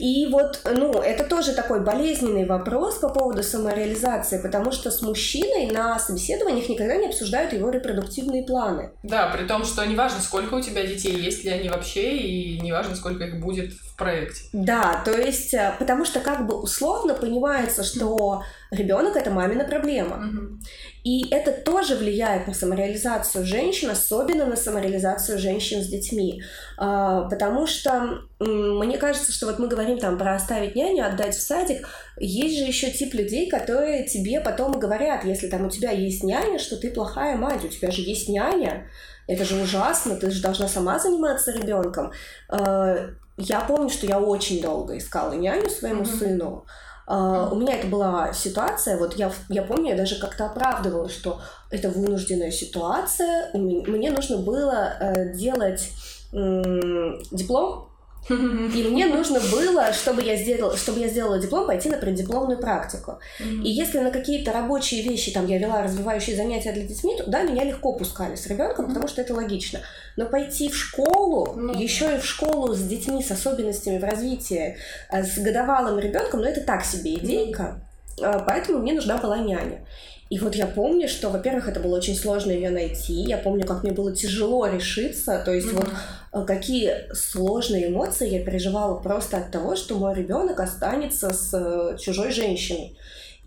[0.00, 5.70] И вот, ну, это тоже такой болезненный вопрос по поводу самореализации, потому что с мужчиной
[5.70, 8.92] на собеседованиях никогда не обсуждают его репродуктивные планы.
[9.02, 12.60] Да, при том, что не важно, сколько у тебя детей, есть ли они вообще, и
[12.60, 14.44] не важно, сколько их будет в проекте.
[14.54, 20.16] Да, то есть, э, потому что как бы условно понимается, что ребенок это мамина проблема.
[20.16, 20.58] Угу.
[21.04, 26.42] И это тоже влияет на самореализацию женщин, особенно на самореализацию женщин с детьми.
[26.76, 31.42] А, потому что мне кажется, что вот мы говорим там про оставить няню, отдать в
[31.42, 31.88] садик.
[32.18, 36.58] Есть же еще тип людей, которые тебе потом говорят, если там у тебя есть няня,
[36.58, 38.86] что ты плохая мать, у тебя же есть няня.
[39.26, 42.12] Это же ужасно, ты же должна сама заниматься ребенком.
[42.48, 46.18] А, я помню, что я очень долго искала няню своему mm-hmm.
[46.18, 46.66] сыну.
[47.10, 51.40] Uh, у меня это была ситуация, вот я, я помню, я даже как-то оправдывала, что
[51.68, 55.90] это вынужденная ситуация, мне нужно было uh, делать
[56.30, 57.90] диплом
[58.28, 63.18] и мне нужно было, чтобы я сделала, чтобы я сделала диплом, пойти на преддипломную практику.
[63.40, 67.42] И если на какие-то рабочие вещи там я вела развивающие занятия для детьми, то да,
[67.42, 69.80] меня легко пускали с ребенком, потому что это логично.
[70.16, 74.76] Но пойти в школу, ну, еще и в школу с детьми с особенностями в развитии,
[75.10, 77.80] э, с годовалым ребенком, ну это так себе идейка.
[78.22, 79.86] А, поэтому мне нужна была няня.
[80.30, 83.14] И вот я помню, что, во-первых, это было очень сложно ее найти.
[83.14, 85.42] Я помню, как мне было тяжело решиться.
[85.44, 85.90] То есть mm-hmm.
[86.32, 91.96] вот э, какие сложные эмоции я переживала просто от того, что мой ребенок останется с
[91.98, 92.96] чужой женщиной.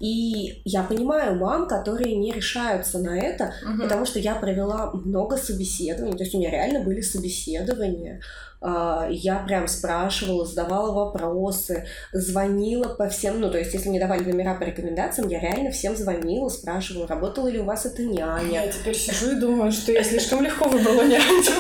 [0.04, 3.84] И я понимаю мам, которые не решаются на это, угу.
[3.84, 8.20] потому что я провела много собеседований, то есть у меня реально были собеседования.
[8.66, 14.24] А, я прям спрашивала, задавала вопросы, звонила по всем, ну, то есть, если мне давали
[14.24, 18.64] номера по рекомендациям, я реально всем звонила, спрашивала, работала ли у вас эта няня.
[18.64, 21.44] Я теперь сижу и думаю, что я слишком легко выбрала няню.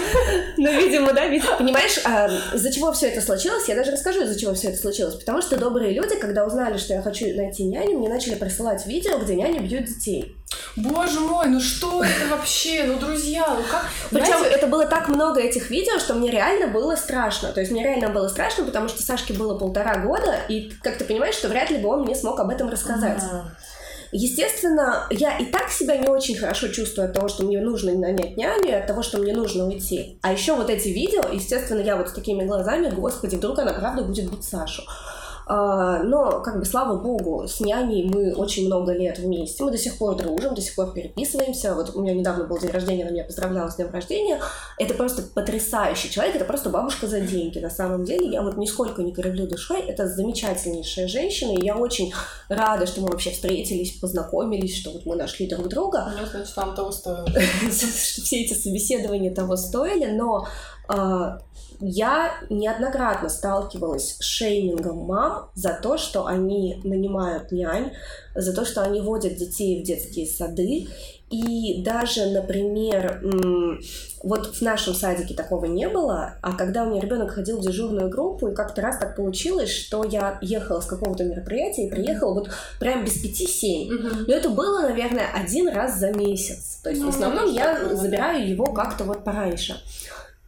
[0.56, 4.39] Ну, видимо, да, ведь, понимаешь, а, из-за чего все это случилось, я даже расскажу, из-за
[4.39, 5.16] чего все это случилось.
[5.16, 9.18] Потому что добрые люди, когда узнали, что я хочу найти няню, мне начали присылать видео,
[9.18, 10.38] где няня бьют детей.
[10.76, 12.84] Боже мой, ну что это вообще?
[12.86, 13.86] Ну, друзья, ну как...
[14.10, 17.50] Причем это было так много этих видео, что мне реально было страшно.
[17.50, 21.06] То есть мне реально было страшно, потому что Сашке было полтора года, и, как ты
[21.06, 23.22] понимаешь, что вряд ли бы он мне смог об этом рассказать.
[23.22, 23.52] А-а-а.
[24.16, 28.38] Естественно, я и так себя не очень хорошо чувствую от того, что мне нужно нанять
[28.38, 30.20] няню, от того, что мне нужно уйти.
[30.22, 34.04] А еще вот эти видео, естественно, я вот с такими глазами, господи, вдруг она правда
[34.04, 34.84] будет бить Сашу.
[35.46, 39.64] А, но, как бы, слава богу, с няней мы очень много лет вместе.
[39.64, 41.76] Мы до сих пор дружим, до сих пор переписываемся.
[41.76, 44.40] Вот у меня недавно был день рождения, она меня поздравляла с днем рождения.
[44.78, 47.60] Это просто потрясающий человек, это просто бабушка за деньги.
[47.60, 49.82] На самом деле, я вот нисколько не кривлю душой.
[49.82, 52.14] Это замечательнейшая женщина, и я очень
[52.48, 56.14] рада, что мы вообще встретились, познакомились, что вот мы нашли друг друга.
[56.20, 57.26] Ну, значит, там того стоило.
[57.70, 60.48] Все эти собеседования того стоили, но
[60.88, 61.40] а,
[61.86, 67.91] я неоднократно сталкивалась с шеймингом мам за то, что они нанимают нянь,
[68.34, 70.88] за то, что они водят детей в детские сады.
[71.30, 73.22] И даже, например,
[74.22, 78.10] вот в нашем садике такого не было, а когда у меня ребенок ходил в дежурную
[78.10, 82.50] группу, и как-то раз так получилось, что я ехала с какого-то мероприятия и приехала вот
[82.80, 83.91] прям без пяти семь.
[83.91, 86.80] mm Но это было, наверное, один раз за месяц.
[86.84, 89.76] То есть ну, в основном я забираю его как-то вот пораньше.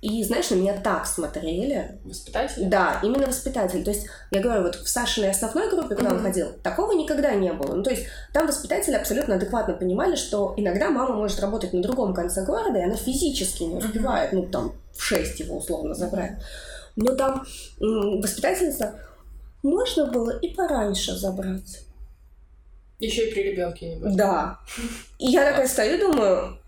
[0.06, 1.98] И, знаешь, на меня так смотрели.
[2.04, 2.66] Воспитатели?
[2.66, 3.84] Да, именно воспитатели.
[3.84, 6.18] То есть, я говорю, вот в Сашиной основной группе, куда mm-hmm.
[6.18, 7.74] он ходил, такого никогда не было.
[7.74, 12.14] Ну, то есть, там воспитатели абсолютно адекватно понимали, что иногда мама может работать на другом
[12.14, 14.36] конце города, и она физически не успевает, mm-hmm.
[14.36, 16.34] ну, там, в 6 его условно забрать.
[16.96, 17.44] Но там
[17.80, 19.00] воспитательница
[19.64, 21.82] можно было и пораньше забрать.
[23.00, 24.60] Еще и при ребенке не Да.
[25.18, 26.60] И я такая стою, думаю,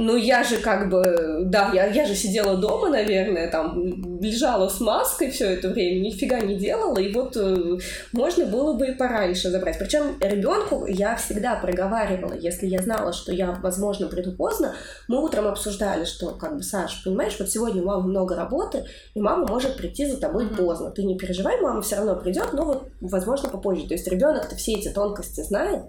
[0.00, 4.80] ну, я же как бы, да, я, я же сидела дома, наверное, там, лежала с
[4.80, 7.78] маской все это время, нифига не делала, и вот э,
[8.12, 9.78] можно было бы и пораньше забрать.
[9.78, 14.74] Причем ребенку я всегда проговаривала, если я знала, что я, возможно, приду поздно,
[15.06, 19.20] мы утром обсуждали, что, как бы, Саш, понимаешь, вот сегодня у мамы много работы, и
[19.20, 20.56] мама может прийти за тобой mm-hmm.
[20.56, 20.90] поздно.
[20.90, 23.86] Ты не переживай, мама все равно придет, но вот, возможно, попозже.
[23.86, 25.82] То есть ребенок-то все эти тонкости знает,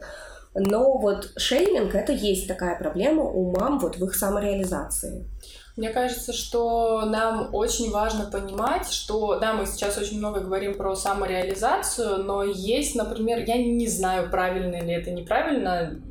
[0.53, 5.25] но вот шейминг это есть такая проблема у мам вот в их самореализации.
[5.77, 10.95] Мне кажется, что нам очень важно понимать, что, да, мы сейчас очень много говорим про
[10.95, 16.01] самореализацию, но есть, например, я не знаю, правильно ли это неправильно.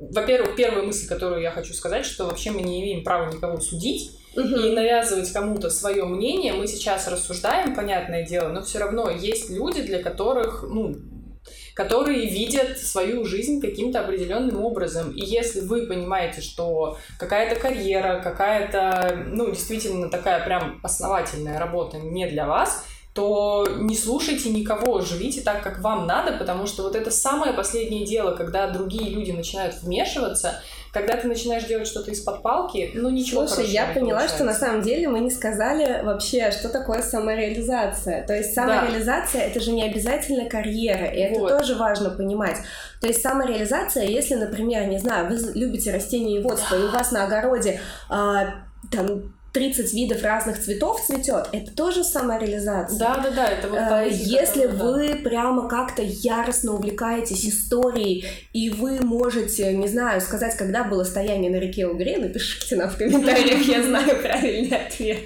[0.00, 4.10] Во-первых, первая мысль, которую я хочу сказать, что вообще мы не имеем права никого судить,
[4.36, 4.42] угу.
[4.42, 6.52] и навязывать кому-то свое мнение.
[6.52, 10.96] Мы сейчас рассуждаем, понятное дело, но все равно есть люди, для которых, ну,
[11.74, 15.10] которые видят свою жизнь каким-то определенным образом.
[15.10, 22.26] И если вы понимаете, что какая-то карьера, какая-то, ну, действительно такая прям основательная работа не
[22.28, 27.12] для вас, то не слушайте никого, живите так, как вам надо, потому что вот это
[27.12, 30.60] самое последнее дело, когда другие люди начинают вмешиваться,
[30.94, 34.36] когда ты начинаешь делать что-то из-под палки, ну ничего Слушай, я поняла, получается.
[34.36, 38.24] что на самом деле мы не сказали вообще, что такое самореализация.
[38.24, 39.46] То есть самореализация да.
[39.48, 41.48] это же не обязательно карьера, и это вот.
[41.58, 42.58] тоже важно понимать.
[43.00, 46.84] То есть самореализация, если, например, не знаю, вы любите растениеводство, да.
[46.84, 48.54] и у вас на огороде а,
[48.92, 52.98] там 30 видов разных цветов цветет, это тоже самореализация.
[52.98, 54.72] Да, да, да, это вот э, Если да.
[54.72, 61.52] вы прямо как-то яростно увлекаетесь историей, и вы можете, не знаю, сказать, когда было стояние
[61.52, 65.18] на реке Угре, напишите нам в комментариях, я знаю правильный ответ,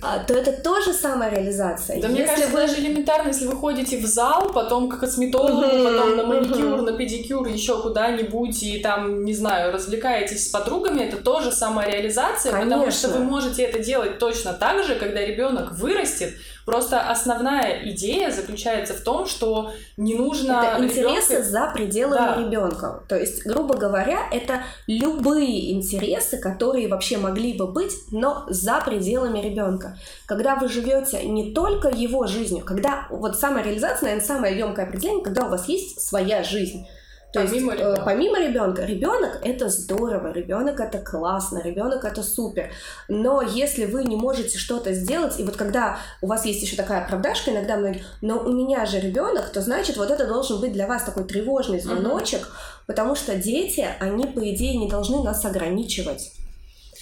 [0.00, 2.00] а, то это тоже самореализация.
[2.00, 6.24] Да, мне кажется, даже элементарно, если вы ходите в зал, потом к косметологу, потом на
[6.24, 12.58] маникюр, на педикюр, еще куда-нибудь, и там, не знаю, развлекаетесь с подругами, это тоже самореализация,
[12.58, 16.34] потому что вы можете можете это делать точно так же, когда ребенок вырастет.
[16.64, 20.62] Просто основная идея заключается в том, что не нужно...
[20.74, 21.48] Это интересы ребенка...
[21.48, 22.36] за пределами да.
[22.38, 23.02] ребенка.
[23.08, 29.40] То есть, грубо говоря, это любые интересы, которые вообще могли бы быть, но за пределами
[29.40, 29.98] ребенка.
[30.26, 35.46] Когда вы живете не только его жизнью, когда вот самореализация, наверное, самое емкое определение, когда
[35.46, 36.86] у вас есть своя жизнь.
[37.32, 38.02] То помимо есть, ребенка.
[38.04, 42.70] помимо ребенка, ребенок это здорово, ребенок это классно, ребенок это супер.
[43.08, 47.04] Но если вы не можете что-то сделать, и вот когда у вас есть еще такая
[47.04, 50.86] оправдашка, иногда многие, но у меня же ребенок, то значит вот это должен быть для
[50.86, 52.50] вас такой тревожный звоночек, угу.
[52.86, 56.32] потому что дети, они по идее не должны нас ограничивать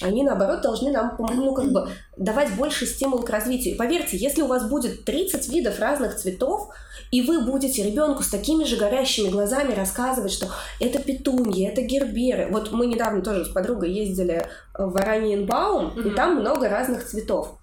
[0.03, 3.75] они, наоборот, должны нам, ну, как бы, давать больше стимул к развитию.
[3.75, 6.71] И поверьте, если у вас будет 30 видов разных цветов,
[7.11, 12.49] и вы будете ребенку с такими же горящими глазами рассказывать, что это петуньи, это герберы.
[12.51, 16.13] Вот мы недавно тоже с подругой ездили в Ораниенбаум, mm-hmm.
[16.13, 17.57] и там много разных цветов.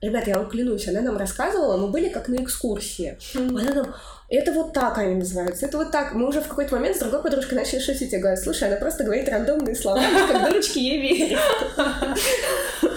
[0.00, 3.18] Ребята, я вам клянусь, она нам рассказывала, мы были как на экскурсии.
[3.34, 3.60] Mm-hmm.
[3.60, 3.94] Она нам,
[4.28, 6.14] это вот так они называются, это вот так.
[6.14, 8.12] Мы уже в какой-то момент с другой подружкой начали шутить.
[8.12, 11.40] Я говорю, слушай, она просто говорит рандомные слова, как дурочки ей верят.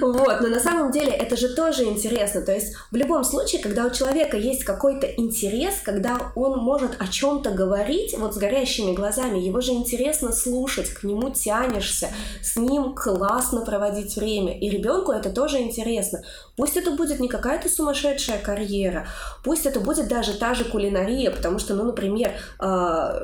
[0.00, 2.42] Вот, но на самом деле это же тоже интересно.
[2.42, 7.06] То есть в любом случае, когда у человека есть какой-то интерес, когда он может о
[7.06, 12.08] чем-то говорить, вот с горящими глазами, его же интересно слушать, к нему тянешься,
[12.42, 14.58] с ним классно проводить время.
[14.58, 16.22] И ребенку это тоже интересно.
[16.56, 19.06] Пусть это будет не какая-то сумасшедшая карьера,
[19.44, 23.20] пусть это будет даже та же кулинария, потому что, ну, например, а,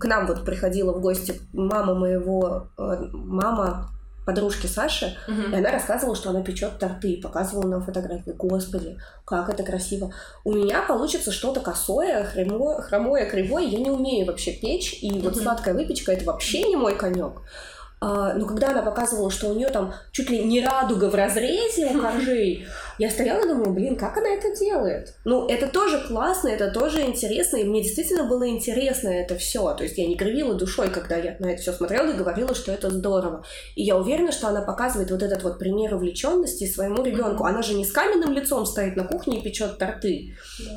[0.00, 3.90] к нам вот приходила в гости мама моего, а, мама
[4.28, 5.52] подружки Саши, uh-huh.
[5.52, 8.32] и она рассказывала, что она печет торты, показывала нам фотографии.
[8.32, 10.12] Господи, как это красиво.
[10.44, 15.22] У меня получится что-то косое, хромое, хромое кривое, я не умею вообще печь, и uh-huh.
[15.22, 17.40] вот сладкая выпечка это вообще не мой конек.
[18.00, 21.86] А, но когда она показывала, что у нее там чуть ли не радуга в разрезе
[21.86, 22.66] у коржей,
[22.98, 25.14] я стояла и думала, блин, как она это делает?
[25.24, 29.74] Ну, это тоже классно, это тоже интересно, и мне действительно было интересно это все.
[29.74, 32.70] То есть я не кривила душой, когда я на это все смотрела и говорила, что
[32.70, 33.44] это здорово.
[33.74, 37.44] И я уверена, что она показывает вот этот вот пример увлеченности своему ребенку.
[37.44, 40.36] Она же не с каменным лицом стоит на кухне и печет торты.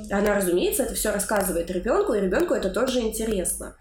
[0.10, 3.76] Она, разумеется, это все рассказывает ребенку, и ребенку это тоже интересно.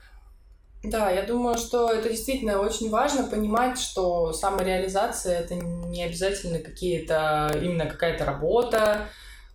[0.82, 7.54] Да, я думаю, что это действительно очень важно понимать, что самореализация это не обязательно какие-то
[7.54, 9.08] именно какая-то работа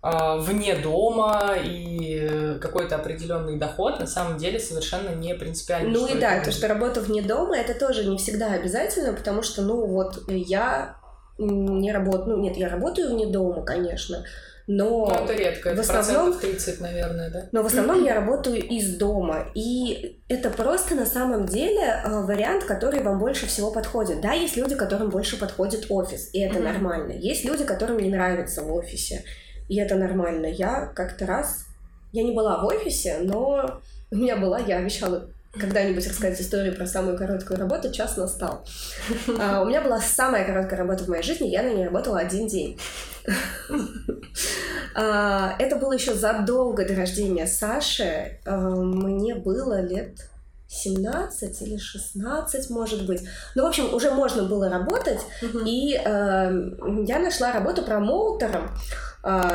[0.03, 5.89] э, вне дома и какой-то определенный доход на самом деле совершенно не принципиально.
[5.89, 9.63] Ну и да, то, что работа вне дома, это тоже не всегда обязательно, потому что,
[9.63, 10.97] ну вот, я
[11.39, 14.25] не работаю, ну нет, я работаю вне дома, конечно,
[14.67, 17.49] Но ну, это редко, это в основном, 30, наверное, да?
[17.51, 22.63] Но в основном я работаю из дома, и это просто на самом деле э, вариант,
[22.63, 24.21] который вам больше всего подходит.
[24.21, 26.63] Да, есть люди, которым больше подходит офис, и это mm-hmm.
[26.63, 27.11] нормально.
[27.11, 29.23] Есть люди, которым не нравится в офисе,
[29.69, 30.47] и это нормально.
[30.47, 31.65] Я как-то раз,
[32.11, 35.29] я не была в офисе, но у меня была, я обещала
[35.59, 38.65] когда-нибудь рассказать историю про самую короткую работу, час настал.
[39.39, 42.47] А, у меня была самая короткая работа в моей жизни, я на ней работала один
[42.47, 42.79] день.
[44.97, 48.39] А, это было еще задолго до рождения Саши.
[48.45, 50.21] А, мне было лет
[50.67, 53.21] 17 или 16, может быть.
[53.55, 55.19] Ну, в общем, уже можно было работать.
[55.65, 58.71] И я нашла работу промоутером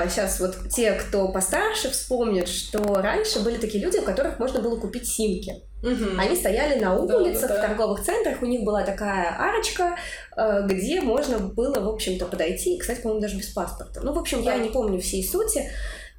[0.08, 4.76] сейчас вот те, кто постарше, вспомнят, что раньше были такие люди, у которых можно было
[4.76, 5.62] купить симки.
[5.82, 6.18] Угу.
[6.18, 7.62] Они стояли на улицах, да, да, да.
[7.62, 9.96] в торговых центрах, у них была такая арочка,
[10.36, 14.00] э, где можно было, в общем-то, подойти, кстати, по-моему, даже без паспорта.
[14.02, 14.54] Ну, в общем, да.
[14.54, 15.70] я не помню всей сути.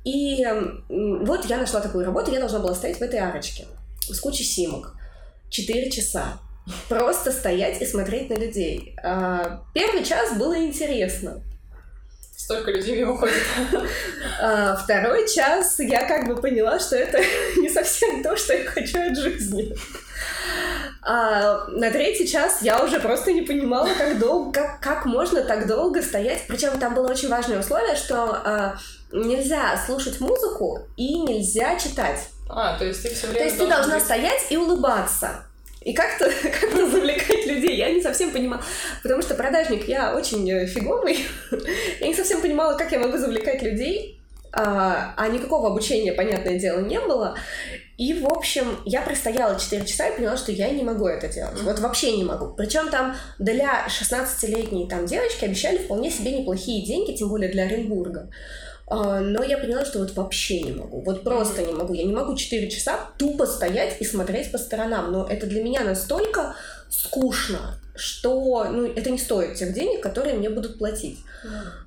[0.03, 0.43] И
[0.89, 3.67] вот я нашла такую работу, я должна была стоять в этой арочке
[4.13, 4.95] с кучей симок.
[5.49, 6.39] Четыре часа.
[6.87, 8.95] Просто стоять и смотреть на людей.
[9.03, 11.41] А, первый час было интересно.
[12.35, 13.43] Столько людей мимо ходит.
[14.41, 17.19] А, второй час я как бы поняла, что это
[17.57, 19.75] не совсем то, что я хочу от жизни.
[21.03, 25.67] А на третий час я уже просто не понимала, как долго, как, как можно так
[25.67, 26.43] долго стоять.
[26.47, 28.77] Причем там было очень важное условие, что а,
[29.11, 32.27] нельзя слушать музыку и нельзя читать.
[32.53, 33.39] А, то есть ты все время.
[33.39, 34.03] То есть ты должна быть...
[34.03, 35.43] стоять и улыбаться.
[35.81, 36.25] И как-то
[36.59, 38.61] как завлекать людей, я не совсем понимала.
[39.01, 41.25] Потому что продажник я очень э, фиговый.
[41.99, 44.21] я не совсем понимала, как я могу завлекать людей.
[44.53, 47.35] А, а никакого обучения, понятное дело, не было.
[47.97, 51.61] И, в общем, я простояла 4 часа и поняла, что я не могу это делать.
[51.61, 52.53] Вот вообще не могу.
[52.55, 58.29] Причем там для 16-летней там девочки обещали вполне себе неплохие деньги, тем более для Оренбурга.
[58.91, 61.01] А, но я поняла, что вот вообще не могу.
[61.01, 61.93] Вот просто не могу.
[61.93, 65.13] Я не могу 4 часа тупо стоять и смотреть по сторонам.
[65.13, 66.55] Но это для меня настолько
[66.89, 71.19] скучно, что ну, это не стоит тех денег, которые мне будут платить.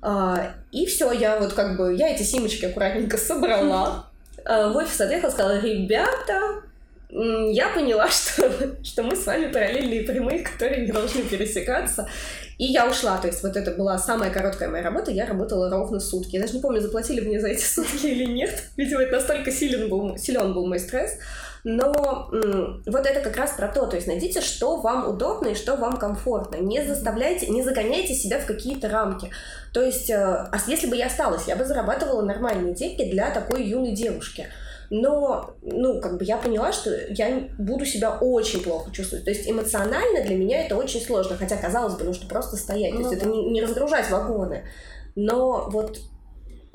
[0.01, 0.51] Mm.
[0.73, 4.07] и все, я вот как бы, я эти симочки аккуратненько собрала.
[4.47, 6.61] А, в офис отъехала, сказала, ребята,
[7.09, 12.07] я поняла, что, что мы с вами параллельные прямые, которые не должны пересекаться.
[12.57, 13.17] И я ушла.
[13.17, 15.11] То есть вот это была самая короткая моя работа.
[15.11, 16.35] Я работала ровно сутки.
[16.35, 18.63] Я даже не помню, заплатили мне за эти сутки или нет.
[18.77, 21.17] Видимо, это настолько силен был, силен был мой стресс.
[21.67, 25.55] Но м- вот это как раз про то, то есть найдите, что вам удобно и
[25.55, 26.57] что вам комфортно.
[26.57, 29.31] Не заставляйте, не загоняйте себя в какие-то рамки.
[29.73, 33.63] То есть, э, а если бы я осталась, я бы зарабатывала нормальные деньги для такой
[33.63, 34.47] юной девушки
[34.89, 39.25] но, ну, как бы я поняла, что я буду себя очень плохо чувствовать.
[39.25, 43.03] То есть эмоционально для меня это очень сложно, хотя, казалось бы, нужно просто стоять, ну,
[43.03, 43.29] то есть да.
[43.29, 44.63] это не, не разгружать вагоны.
[45.15, 45.99] Но вот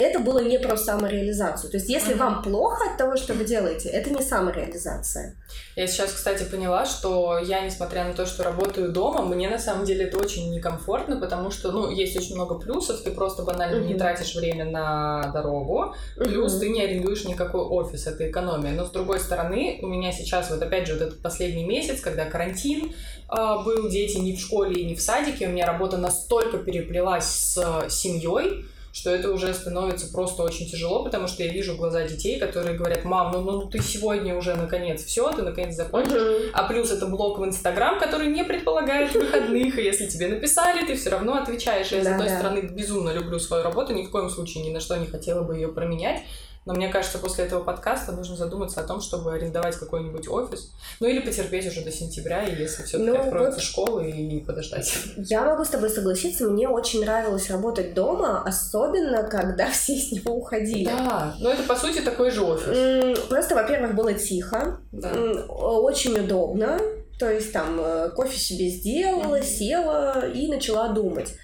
[0.05, 1.71] это было не про самореализацию.
[1.71, 2.19] То есть, если uh-huh.
[2.19, 5.37] вам плохо от того, что вы делаете, это не самореализация.
[5.77, 9.85] Я сейчас, кстати, поняла, что я, несмотря на то, что работаю дома, мне на самом
[9.85, 13.87] деле это очень некомфортно, потому что, ну, есть очень много плюсов, ты просто банально uh-huh.
[13.87, 16.61] не тратишь время на дорогу, плюс uh-huh.
[16.61, 18.73] ты не арендуешь никакой офис, это экономия.
[18.73, 22.25] Но с другой стороны, у меня сейчас вот опять же вот этот последний месяц, когда
[22.25, 22.93] карантин
[23.31, 27.27] э, был, дети не в школе и не в садике, у меня работа настолько переплелась
[27.27, 32.39] с семьей, что это уже становится просто очень тяжело, потому что я вижу глаза детей,
[32.39, 36.13] которые говорят, мам, ну, ну ты сегодня уже наконец все, ты наконец закончишь.
[36.13, 36.51] Uh-huh.
[36.53, 40.97] А плюс это блок в Инстаграм, который не предполагает выходных, и если тебе написали, ты
[40.97, 41.93] все равно отвечаешь.
[41.93, 44.97] Я, с одной стороны, безумно люблю свою работу, ни в коем случае ни на что
[44.97, 46.23] не хотела бы ее променять,
[46.71, 50.71] но мне кажется, после этого подкаста нужно задуматься о том, чтобы арендовать какой-нибудь офис.
[51.01, 54.95] Ну или потерпеть уже до сентября, если все-таки ну, откроются вот школы и подождать.
[55.17, 56.49] Я могу с тобой согласиться.
[56.49, 60.85] Мне очень нравилось работать дома, особенно когда все с него уходили.
[60.85, 63.19] Да, но это по сути такой же офис.
[63.29, 65.11] Просто, во-первых, было тихо, да.
[65.49, 66.79] очень удобно.
[67.19, 71.35] То есть там э, кофе себе сделала, села и начала думать.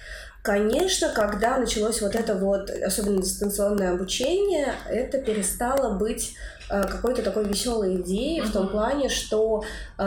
[0.46, 6.36] Конечно, когда началось вот это вот, особенно дистанционное обучение, это перестало быть
[6.68, 8.46] какой-то такой веселой идеи uh-huh.
[8.46, 9.62] в том плане, что
[9.98, 10.02] э,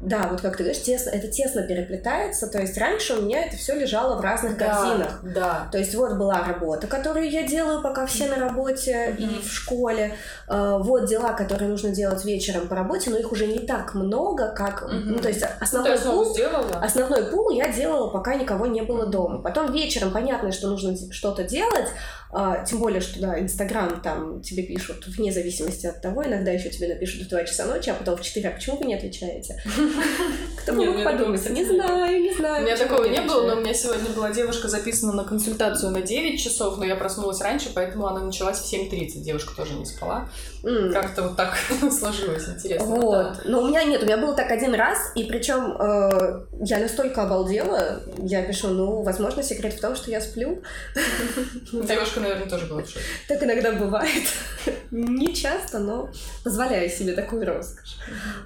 [0.00, 2.48] да, вот как ты говоришь, тесно, это тесно переплетается.
[2.48, 5.20] То есть раньше у меня это все лежало в разных да, корзинах.
[5.22, 5.68] Да.
[5.72, 9.38] То есть вот была работа, которую я делаю, пока все на работе uh-huh.
[9.38, 10.14] и в школе.
[10.48, 14.48] Э, вот дела, которые нужно делать вечером по работе, но их уже не так много,
[14.48, 14.82] как.
[14.82, 15.00] Uh-huh.
[15.04, 16.36] Ну, то есть основной ну, пул.
[16.80, 19.40] Основной пул я делала, пока никого не было дома.
[19.40, 21.88] Потом вечером понятно, что нужно что-то делать.
[22.66, 26.24] Тем более, что да, Инстаграм там тебе пишут вне зависимости от того.
[26.24, 28.86] Иногда еще тебе напишут в 2 часа ночи, а потом в 4, а почему вы
[28.86, 29.62] не отвечаете?
[30.58, 31.48] Кто бы мог подумать?
[31.50, 32.62] Не знаю, не знаю.
[32.62, 36.02] У меня такого не было, но у меня сегодня была девушка записана на консультацию на
[36.02, 39.20] 9 часов, но я проснулась раньше, поэтому она началась в 7.30.
[39.22, 40.28] Девушка тоже не спала.
[40.62, 41.56] Как-то вот так
[41.98, 42.86] сложилось, интересно.
[42.86, 43.42] Вот.
[43.44, 47.22] Но у меня нет, у меня было так один раз, и причем э, я настолько
[47.22, 50.62] обалдела, я пишу, ну, возможно, секрет в том, что я сплю.
[51.72, 53.00] Девушка, наверное, тоже была в шоке.
[53.28, 54.24] Так иногда бывает.
[54.90, 55.91] Не часто, но
[56.44, 57.96] позволяю себе такую роскошь.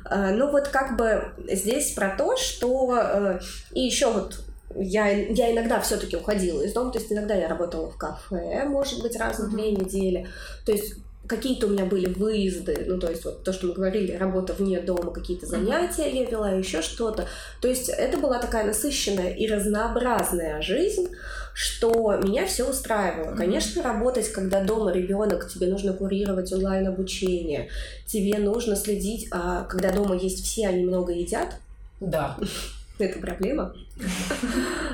[0.05, 2.97] А, ну вот как бы здесь про то, что...
[2.97, 3.41] Э,
[3.73, 4.41] и еще вот
[4.75, 9.03] я, я иногда все-таки уходила из дома, то есть иногда я работала в кафе, может
[9.03, 10.29] быть, раз в две недели.
[10.65, 14.13] То есть какие-то у меня были выезды, ну, то есть вот то, что мы говорили,
[14.13, 17.27] работа вне дома, какие-то занятия я вела, еще что-то.
[17.61, 21.09] То есть это была такая насыщенная и разнообразная жизнь,
[21.57, 23.35] что меня все устраивало.
[23.35, 27.71] Конечно, работать, когда дома ребенок, тебе нужно курировать онлайн-обучение,
[28.05, 31.57] тебе нужно следить, а когда дома есть все, они много едят.
[31.99, 32.37] Да.
[32.99, 33.75] это проблема.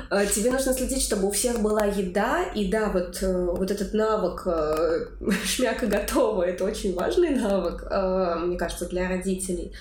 [0.09, 3.93] А, тебе нужно следить, чтобы у всех была еда, и да, вот, э, вот этот
[3.93, 5.07] навык э,
[5.43, 9.73] шмяка готова, это очень важный навык, э, мне кажется, для родителей.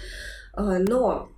[0.52, 1.28] А, но,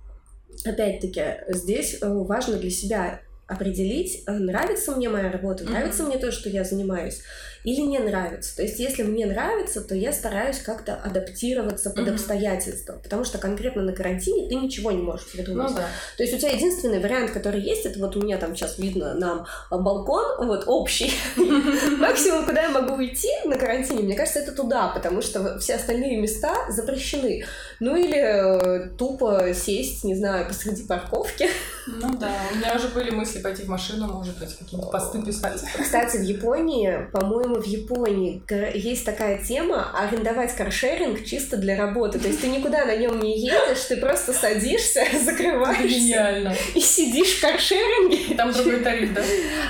[0.65, 6.07] опять-таки, здесь важно для себя определить, нравится мне моя работа, нравится mm-hmm.
[6.07, 7.21] мне то, что я занимаюсь
[7.65, 8.55] или не нравится.
[8.55, 12.13] То есть, если мне нравится, то я стараюсь как-то адаптироваться под mm-hmm.
[12.13, 15.71] обстоятельства, потому что конкретно на карантине ты ничего не можешь придумать.
[15.71, 15.87] Ну, да.
[16.15, 19.15] То есть, у тебя единственный вариант, который есть, это вот у меня там сейчас видно
[19.15, 21.11] нам балкон, вот общий.
[21.97, 26.17] Максимум, куда я могу уйти на карантине, мне кажется, это туда, потому что все остальные
[26.17, 27.45] места запрещены.
[27.79, 31.49] Ну или э, тупо сесть, не знаю, посреди парковки.
[31.87, 35.61] Ну да, у меня уже были мысли пойти в машину, может быть, какие-то посты писать.
[35.79, 38.41] Кстати, в Японии, по-моему, в Японии
[38.73, 42.19] есть такая тема арендовать каршеринг чисто для работы.
[42.19, 46.55] То есть ты никуда на нем не едешь, ты просто садишься, закрываешься Гениально.
[46.73, 48.35] и сидишь в каршеринге.
[48.35, 49.21] Там другой тариф, да?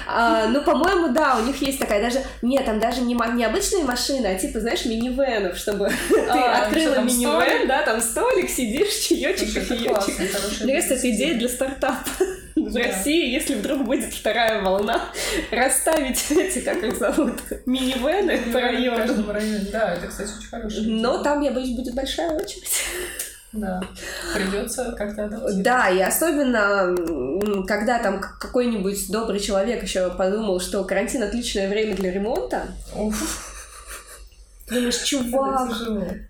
[0.07, 2.19] А, ну, по-моему, да, у них есть такая даже...
[2.41, 5.87] Нет, там даже не, не обычные машины, а типа, знаешь, минивенов, чтобы
[6.29, 10.61] а, ты открыла минивэн, да, там столик, сидишь, чаечек, кофеечек.
[10.63, 11.99] Мне кажется, это идея для стартапа
[12.55, 12.83] в да.
[12.83, 15.01] России, если вдруг будет вторая волна,
[15.51, 17.33] расставить эти, как их зовут,
[17.65, 19.31] минивены по району.
[19.31, 19.67] районе.
[19.71, 20.77] Да, это, кстати, очень хорошо.
[20.81, 22.83] Но там, я боюсь, будет большая очередь.
[23.51, 23.81] Да,
[24.33, 25.29] придется как-то.
[25.53, 26.93] Да, и особенно,
[27.65, 32.63] когда там какой-нибудь добрый человек еще подумал, что карантин отличное время для ремонта.
[32.93, 33.54] Уф.
[34.67, 35.69] Думаешь, чувак,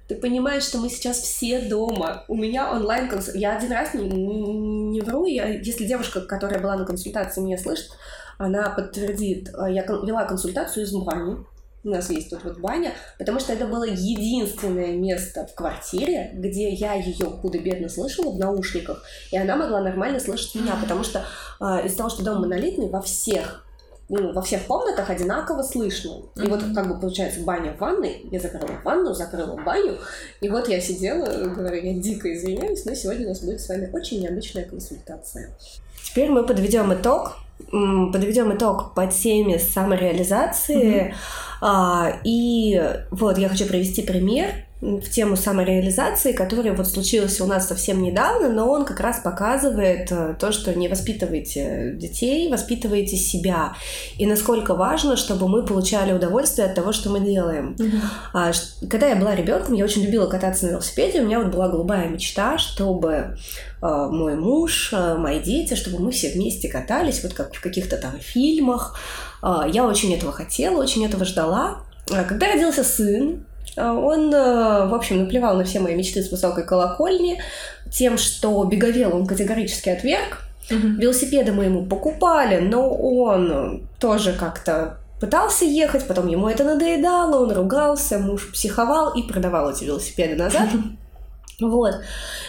[0.07, 2.25] ты понимаешь, что мы сейчас все дома.
[2.27, 3.39] У меня онлайн консультация.
[3.39, 4.51] Я один раз не, не,
[4.89, 7.91] не вру, я, если девушка, которая была на консультации, меня слышит,
[8.37, 9.49] она подтвердит.
[9.69, 11.37] Я вела консультацию из бани.
[11.85, 16.69] У нас есть тут вот баня, потому что это было единственное место в квартире, где
[16.69, 21.23] я ее худо-бедно слышала в наушниках, и она могла нормально слышать меня, потому что
[21.59, 23.64] э, из-за того, что дом монолитный, во всех
[24.07, 26.21] ну, во всех комнатах одинаково слышно.
[26.35, 26.49] И mm-hmm.
[26.49, 29.97] вот как бы получается баня в ванной, я закрыла ванну, закрыла баню,
[30.41, 33.89] и вот я сидела, говорю, я дико извиняюсь, но сегодня у нас будет с вами
[33.93, 35.55] очень необычная консультация.
[36.03, 37.37] Теперь мы подведем итог,
[37.71, 41.13] подведем итог по теме самореализации.
[41.61, 42.19] Mm-hmm.
[42.25, 42.81] И
[43.11, 48.49] вот я хочу привести пример в тему самореализации, который вот случился у нас совсем недавно,
[48.49, 53.73] но он как раз показывает э, то, что не воспитывайте детей, воспитывайте себя.
[54.17, 57.75] И насколько важно, чтобы мы получали удовольствие от того, что мы делаем.
[57.79, 58.87] Mm-hmm.
[58.89, 61.21] Когда я была ребенком, я очень любила кататься на велосипеде.
[61.21, 63.37] У меня вот была голубая мечта, чтобы
[63.81, 67.97] э, мой муж, э, мои дети, чтобы мы все вместе катались, вот как в каких-то
[67.97, 68.99] там фильмах.
[69.41, 71.83] Я очень этого хотела, очень этого ждала.
[72.07, 76.63] Когда родился сын, а он, э, в общем, наплевал на все мои мечты с высокой
[76.63, 77.41] колокольни
[77.91, 80.41] тем, что беговел он категорически отверг.
[80.69, 80.87] Угу.
[80.99, 87.51] Велосипеды мы ему покупали, но он тоже как-то пытался ехать, потом ему это надоедало, он
[87.51, 90.69] ругался, муж психовал и продавал эти велосипеды назад.
[91.59, 91.95] Вот.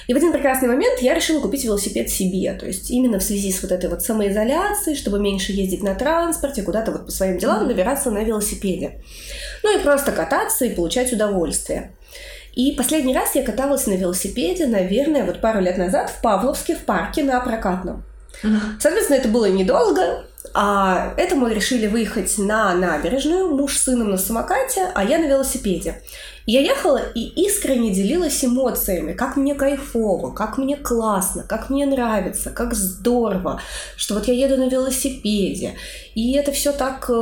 [0.08, 2.52] И в один прекрасный момент я решила купить велосипед себе.
[2.54, 6.62] То есть именно в связи с вот этой вот самоизоляцией, чтобы меньше ездить на транспорте,
[6.62, 9.00] куда-то вот по своим делам добираться на велосипеде.
[9.62, 11.92] Ну и просто кататься и получать удовольствие.
[12.54, 16.84] И последний раз я каталась на велосипеде, наверное, вот пару лет назад в Павловске в
[16.84, 18.02] парке на прокатном.
[18.80, 20.24] Соответственно, это было недолго,
[20.58, 25.26] А это мы решили выехать на набережную, муж с сыном на самокате, а я на
[25.26, 26.00] велосипеде.
[26.46, 32.48] Я ехала и искренне делилась эмоциями, как мне кайфово, как мне классно, как мне нравится,
[32.52, 33.60] как здорово,
[33.98, 35.74] что вот я еду на велосипеде.
[36.14, 37.12] И это все так, э,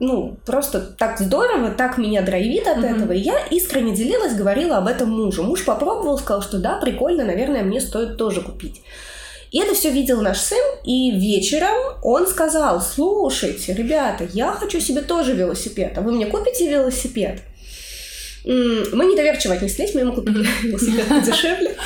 [0.00, 2.96] ну, просто так здорово, так меня драйвит от mm-hmm.
[2.96, 3.12] этого.
[3.12, 5.42] И я искренне делилась, говорила об этом мужу.
[5.42, 8.80] Муж попробовал, сказал, что да, прикольно, наверное, мне стоит тоже купить.
[9.50, 15.02] И это все видел наш сын, и вечером он сказал, слушайте, ребята, я хочу себе
[15.02, 17.42] тоже велосипед, а вы мне купите велосипед?
[18.44, 21.76] Мы недоверчиво отнеслись, мы ему купили велосипед подешевле.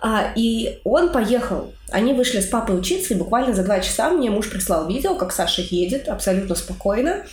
[0.00, 1.72] А, и он поехал.
[1.90, 5.32] Они вышли с папой учиться, и буквально за два часа мне муж прислал видео, как
[5.32, 7.24] Саша едет абсолютно спокойно.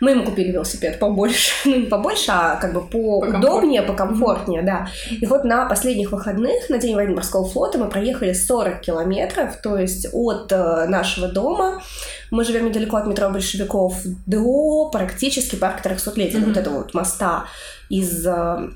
[0.00, 4.88] Мы ему купили велосипед побольше, ну не побольше, а как бы поудобнее, покомфортнее, да.
[5.10, 10.06] И вот на последних выходных, на День военно-морского флота, мы проехали 40 километров, то есть
[10.12, 11.82] от э, нашего дома,
[12.30, 16.46] мы живем недалеко от метро Большевиков, до практически парка 300-летия, mm-hmm.
[16.46, 17.44] вот этого вот моста
[17.88, 18.70] из э,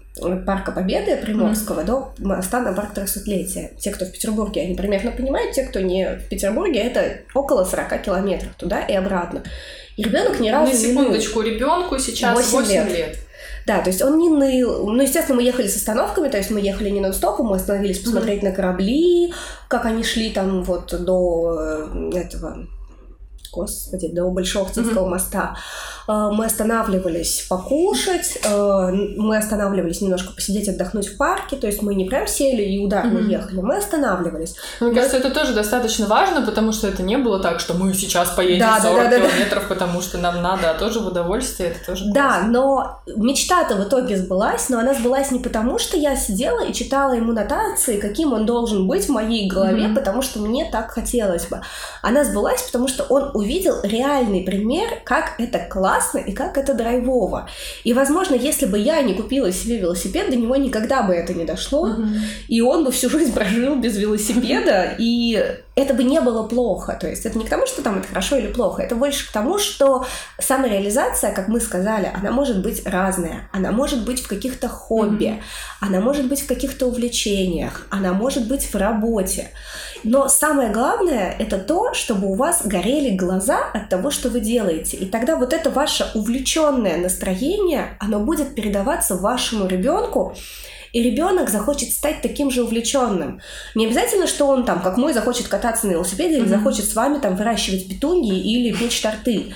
[0.46, 1.84] Парка Победы Приморского mm-hmm.
[1.84, 3.70] до моста на парк 300-летия.
[3.78, 8.02] Те, кто в Петербурге, они примерно понимают, те, кто не в Петербурге, это около 40
[8.02, 9.42] километров туда и обратно.
[10.02, 12.98] Ребенок ни разу На секундочку, не ребенку сейчас 8, 8 лет.
[12.98, 13.18] лет.
[13.66, 14.90] Да, то есть он не ныл.
[14.90, 18.42] Ну, естественно, мы ехали с остановками, то есть мы ехали не нон-стопом, мы остановились посмотреть
[18.42, 18.48] mm-hmm.
[18.48, 19.34] на корабли,
[19.68, 22.66] как они шли там вот до э, этого
[23.52, 25.08] господи, до Большовцевского mm-hmm.
[25.08, 25.56] моста.
[26.08, 31.94] Э, мы останавливались покушать, э, мы останавливались немножко посидеть, отдохнуть в парке, то есть мы
[31.94, 33.30] не прям сели и ударно mm-hmm.
[33.30, 34.56] ехали, мы останавливались.
[34.80, 38.30] Мне кажется, это тоже достаточно важно, потому что это не было так, что мы сейчас
[38.30, 39.74] поедем да, 40 да, да, километров, да.
[39.74, 42.48] потому что нам надо, а тоже в удовольствие, это тоже Да, классно.
[42.48, 47.12] но мечта-то в итоге сбылась, но она сбылась не потому, что я сидела и читала
[47.12, 49.94] ему нотации, каким он должен быть в моей голове, mm-hmm.
[49.94, 51.60] потому что мне так хотелось бы.
[52.02, 57.48] Она сбылась, потому что он увидел реальный пример, как это классно и как это драйвово.
[57.84, 61.44] И, возможно, если бы я не купила себе велосипед, до него никогда бы это не
[61.44, 62.18] дошло, uh-huh.
[62.48, 65.42] и он бы всю жизнь прожил без велосипеда, и
[65.74, 66.96] это бы не было плохо.
[67.00, 69.32] То есть это не к тому, что там это хорошо или плохо, это больше к
[69.32, 70.04] тому, что
[70.38, 73.48] самореализация, как мы сказали, она может быть разная.
[73.52, 75.42] Она может быть в каких-то хобби, mm-hmm.
[75.80, 79.50] она может быть в каких-то увлечениях, она может быть в работе.
[80.04, 84.96] Но самое главное это то, чтобы у вас горели глаза от того, что вы делаете.
[84.96, 90.34] И тогда вот это ваше увлеченное настроение, оно будет передаваться вашему ребенку,
[90.92, 93.40] и ребенок захочет стать таким же увлеченным.
[93.74, 96.40] Не обязательно, что он там, как мой, захочет кататься на велосипеде mm-hmm.
[96.40, 99.52] или захочет с вами там выращивать петуньи или печь торты.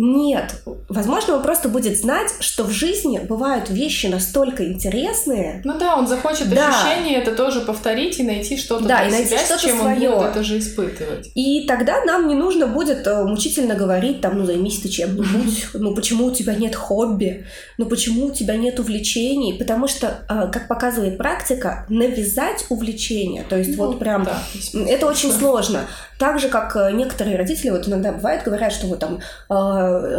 [0.00, 0.62] Нет.
[0.88, 5.60] Возможно, он просто будет знать, что в жизни бывают вещи настолько интересные.
[5.64, 6.68] Ну да, он захочет да.
[6.68, 10.10] ощущение это тоже повторить и найти что-то да, и найти себя, что-то чем свое.
[10.10, 11.32] он будет это же испытывать.
[11.34, 15.92] И тогда нам не нужно будет э, мучительно говорить, там, ну займись ты чем-нибудь, ну
[15.96, 17.46] почему у тебя нет хобби,
[17.76, 23.58] ну почему у тебя нет увлечений, потому что, э, как показывает практика, навязать увлечение, то
[23.58, 24.38] есть ну, вот прям, да,
[24.86, 25.88] это очень сложно.
[26.18, 29.20] Так же, как э, некоторые родители, вот иногда бывает, говорят, что вот там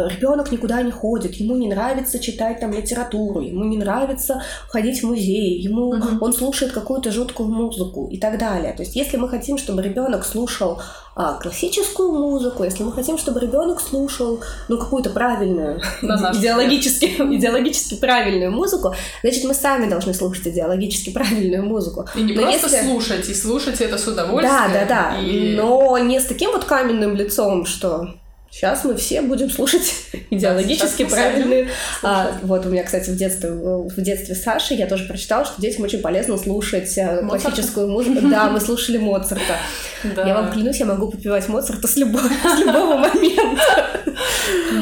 [0.08, 5.06] ребенок никуда не ходит, ему не нравится читать там литературу, ему не нравится ходить в
[5.06, 6.18] музей, ему uh-huh.
[6.20, 8.72] он слушает какую-то жуткую музыку и так далее.
[8.72, 10.80] То есть, если мы хотим, чтобы ребенок слушал
[11.16, 17.04] а, классическую музыку, если мы хотим, чтобы ребенок слушал ну какую-то правильную, идеологически,
[17.36, 22.08] идеологически правильную музыку, значит мы сами должны слушать идеологически правильную музыку.
[22.14, 22.88] И не Но просто если...
[22.88, 24.72] слушать, и слушать это с удовольствием.
[24.72, 25.20] Да, да, да.
[25.20, 25.56] И...
[25.56, 28.14] Но не с таким вот каменным лицом, что
[28.50, 29.94] Сейчас мы все будем слушать
[30.30, 31.68] идеологически да, правильные.
[32.02, 35.84] А, вот у меня, кстати, в детстве, в детстве Саши я тоже прочитала, что детям
[35.84, 37.48] очень полезно слушать э, Моцарта?
[37.48, 38.26] классическую музыку.
[38.28, 39.54] Да, мы слушали Моцарта.
[40.02, 40.26] Да.
[40.26, 43.86] Я вам клянусь, я могу попивать Моцарта с любого, с любого момента.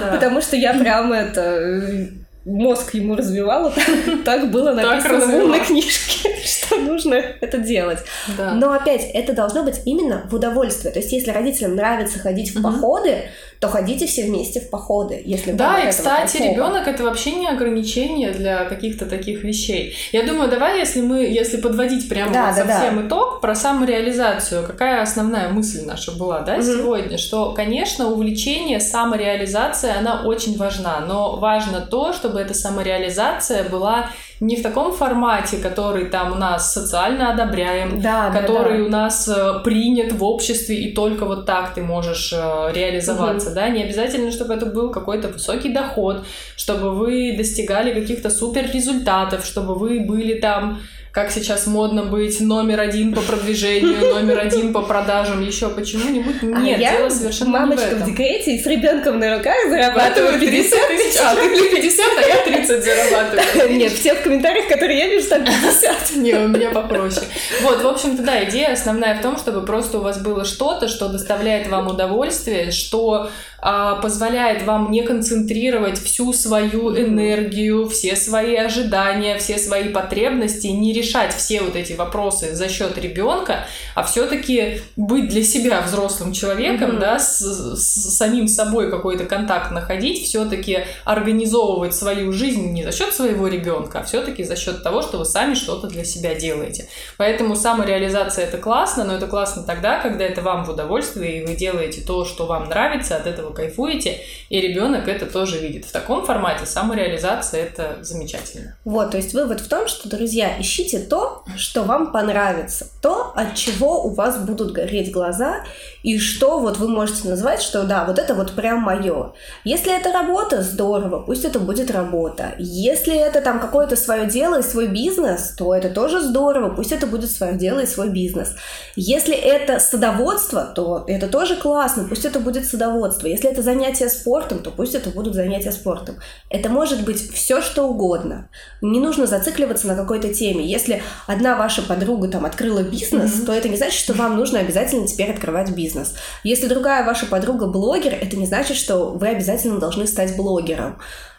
[0.00, 0.12] Да.
[0.12, 2.08] Потому что я прям это
[2.44, 3.72] мозг ему развивала,
[4.24, 7.98] так было написано в умной книжке, что нужно это делать.
[8.36, 8.52] Да.
[8.52, 10.92] Но опять, это должно быть именно в удовольствие.
[10.92, 13.24] То есть, если родителям нравится ходить в походы,
[13.60, 18.30] то ходите все вместе в походы, если Да, и, кстати, ребенок это вообще не ограничение
[18.30, 19.96] для каких-то таких вещей.
[20.12, 23.06] Я думаю, давай, если мы, если подводить прямо да, вот да, совсем да.
[23.08, 26.62] итог про самореализацию, какая основная мысль наша была, да, угу.
[26.62, 34.10] сегодня, что, конечно, увлечение, самореализация, она очень важна, но важно то, чтобы эта самореализация была
[34.40, 38.84] не в таком формате, который там у нас социально одобряем, да, который да, да.
[38.84, 43.54] у нас э, принят в обществе, и только вот так ты можешь э, реализоваться, угу.
[43.54, 46.24] да, не обязательно, чтобы это был какой-то высокий доход,
[46.56, 50.80] чтобы вы достигали каких-то супер результатов, чтобы вы были там
[51.12, 56.36] как сейчас модно быть номер один по продвижению, номер один по продажам, еще почему-нибудь.
[56.42, 58.06] А Нет, а дело совершенно мамочка не в этом.
[58.06, 61.20] в декрете и с ребенком на руках зарабатываю 50 тысяч.
[61.20, 63.76] А ты не 50, а я 30 зарабатываю.
[63.76, 66.16] Нет, все в комментариях, которые я вижу, там 50.
[66.16, 67.26] Не, у меня попроще.
[67.62, 71.08] Вот, в общем-то, да, идея основная в том, чтобы просто у вас было что-то, что
[71.08, 73.30] доставляет вам удовольствие, что
[73.60, 81.34] позволяет вам не концентрировать всю свою энергию, все свои ожидания, все свои потребности, не решать
[81.34, 87.00] все вот эти вопросы за счет ребенка, а все-таки быть для себя взрослым человеком, mm-hmm.
[87.00, 93.12] да, с, с самим собой какой-то контакт находить, все-таки организовывать свою жизнь не за счет
[93.12, 96.88] своего ребенка, а все-таки за счет того, что вы сами что-то для себя делаете.
[97.16, 101.56] Поэтому самореализация это классно, но это классно тогда, когда это вам в удовольствие, и вы
[101.56, 105.84] делаете то, что вам нравится, от этого вы кайфуете, и ребенок это тоже видит.
[105.84, 108.76] В таком формате самореализация это замечательно.
[108.84, 113.54] Вот, то есть вывод в том, что, друзья, ищите то, что вам понравится, то, от
[113.54, 115.64] чего у вас будут гореть глаза,
[116.02, 119.32] и что вот вы можете назвать, что да, вот это вот прям мое.
[119.64, 122.54] Если это работа, здорово, пусть это будет работа.
[122.58, 127.06] Если это там какое-то свое дело и свой бизнес, то это тоже здорово, пусть это
[127.06, 128.54] будет свое дело и свой бизнес.
[128.96, 133.26] Если это садоводство, то это тоже классно, пусть это будет садоводство.
[133.38, 136.16] Если это занятие спортом, то пусть это будут занятия спортом.
[136.50, 138.48] Это может быть все, что угодно.
[138.82, 140.66] Не нужно зацикливаться на какой-то теме.
[140.66, 143.46] Если одна ваша подруга там открыла бизнес, mm-hmm.
[143.46, 146.16] то это не значит, что вам нужно обязательно теперь открывать бизнес.
[146.42, 150.98] Если другая ваша подруга блогер, это не значит, что вы обязательно должны стать блогером.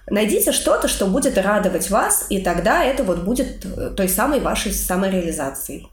[0.10, 4.72] Найдите что-то, что будет радовать вас, и тогда это вот будет э, той самой вашей
[4.72, 5.89] самореализацией.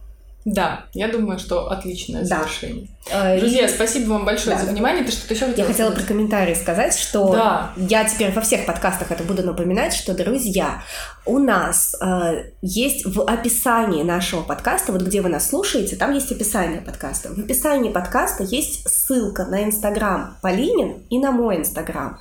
[0.47, 2.39] Да, я думаю, что отличное да.
[2.39, 2.87] завершение.
[3.11, 3.69] Э, Друзья, и...
[3.69, 4.65] спасибо вам большое да.
[4.65, 5.03] за внимание.
[5.03, 6.07] Ты что-то еще хотела Я хотела сказать?
[6.07, 7.73] про комментарии сказать, что да.
[7.77, 10.85] я теперь во всех подкастах это буду напоминать, что, друзья,
[11.25, 16.31] у нас э, есть в описании нашего подкаста, вот где вы нас слушаете, там есть
[16.31, 17.31] описание подкаста.
[17.31, 22.21] В описании подкаста есть ссылка на Инстаграм Полинин и на мой Инстаграм.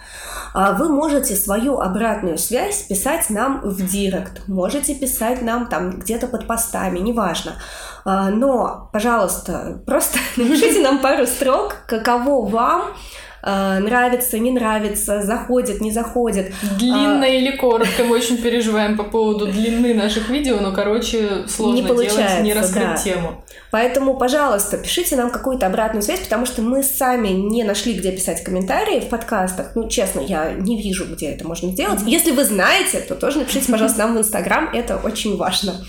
[0.55, 6.26] Э, вы можете свою обратную связь писать нам в директ, можете писать нам там где-то
[6.26, 7.53] под постами, неважно.
[8.06, 12.93] А, но, пожалуйста, просто напишите нам пару строк, каково вам
[13.41, 16.53] а, нравится, не нравится, заходит, не заходит.
[16.78, 17.28] Длинно а...
[17.28, 22.41] или коротко, мы очень переживаем по поводу длины наших видео, но, короче, сложно не делать,
[22.41, 22.95] не раскрыть да.
[22.95, 23.43] тему.
[23.72, 28.43] Поэтому, пожалуйста, пишите нам какую-то обратную связь, потому что мы сами не нашли, где писать
[28.43, 29.72] комментарии в подкастах.
[29.74, 32.01] Ну, честно, я не вижу, где это можно сделать.
[32.06, 35.84] Если вы знаете, то тоже напишите, пожалуйста, нам в Инстаграм, это очень важно.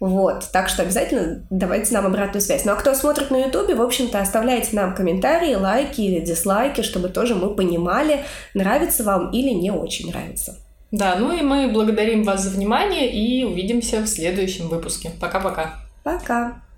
[0.00, 2.64] Вот, так что обязательно давайте нам обратную связь.
[2.64, 7.10] Ну а кто смотрит на Ютубе, в общем-то, оставляйте нам комментарии, лайки или дизлайки, чтобы
[7.10, 8.24] тоже мы понимали,
[8.54, 10.56] нравится вам или не очень нравится.
[10.90, 15.12] Да, ну и мы благодарим вас за внимание и увидимся в следующем выпуске.
[15.20, 15.74] Пока-пока.
[16.02, 16.16] Пока.
[16.16, 16.20] -пока.
[16.20, 16.69] Пока.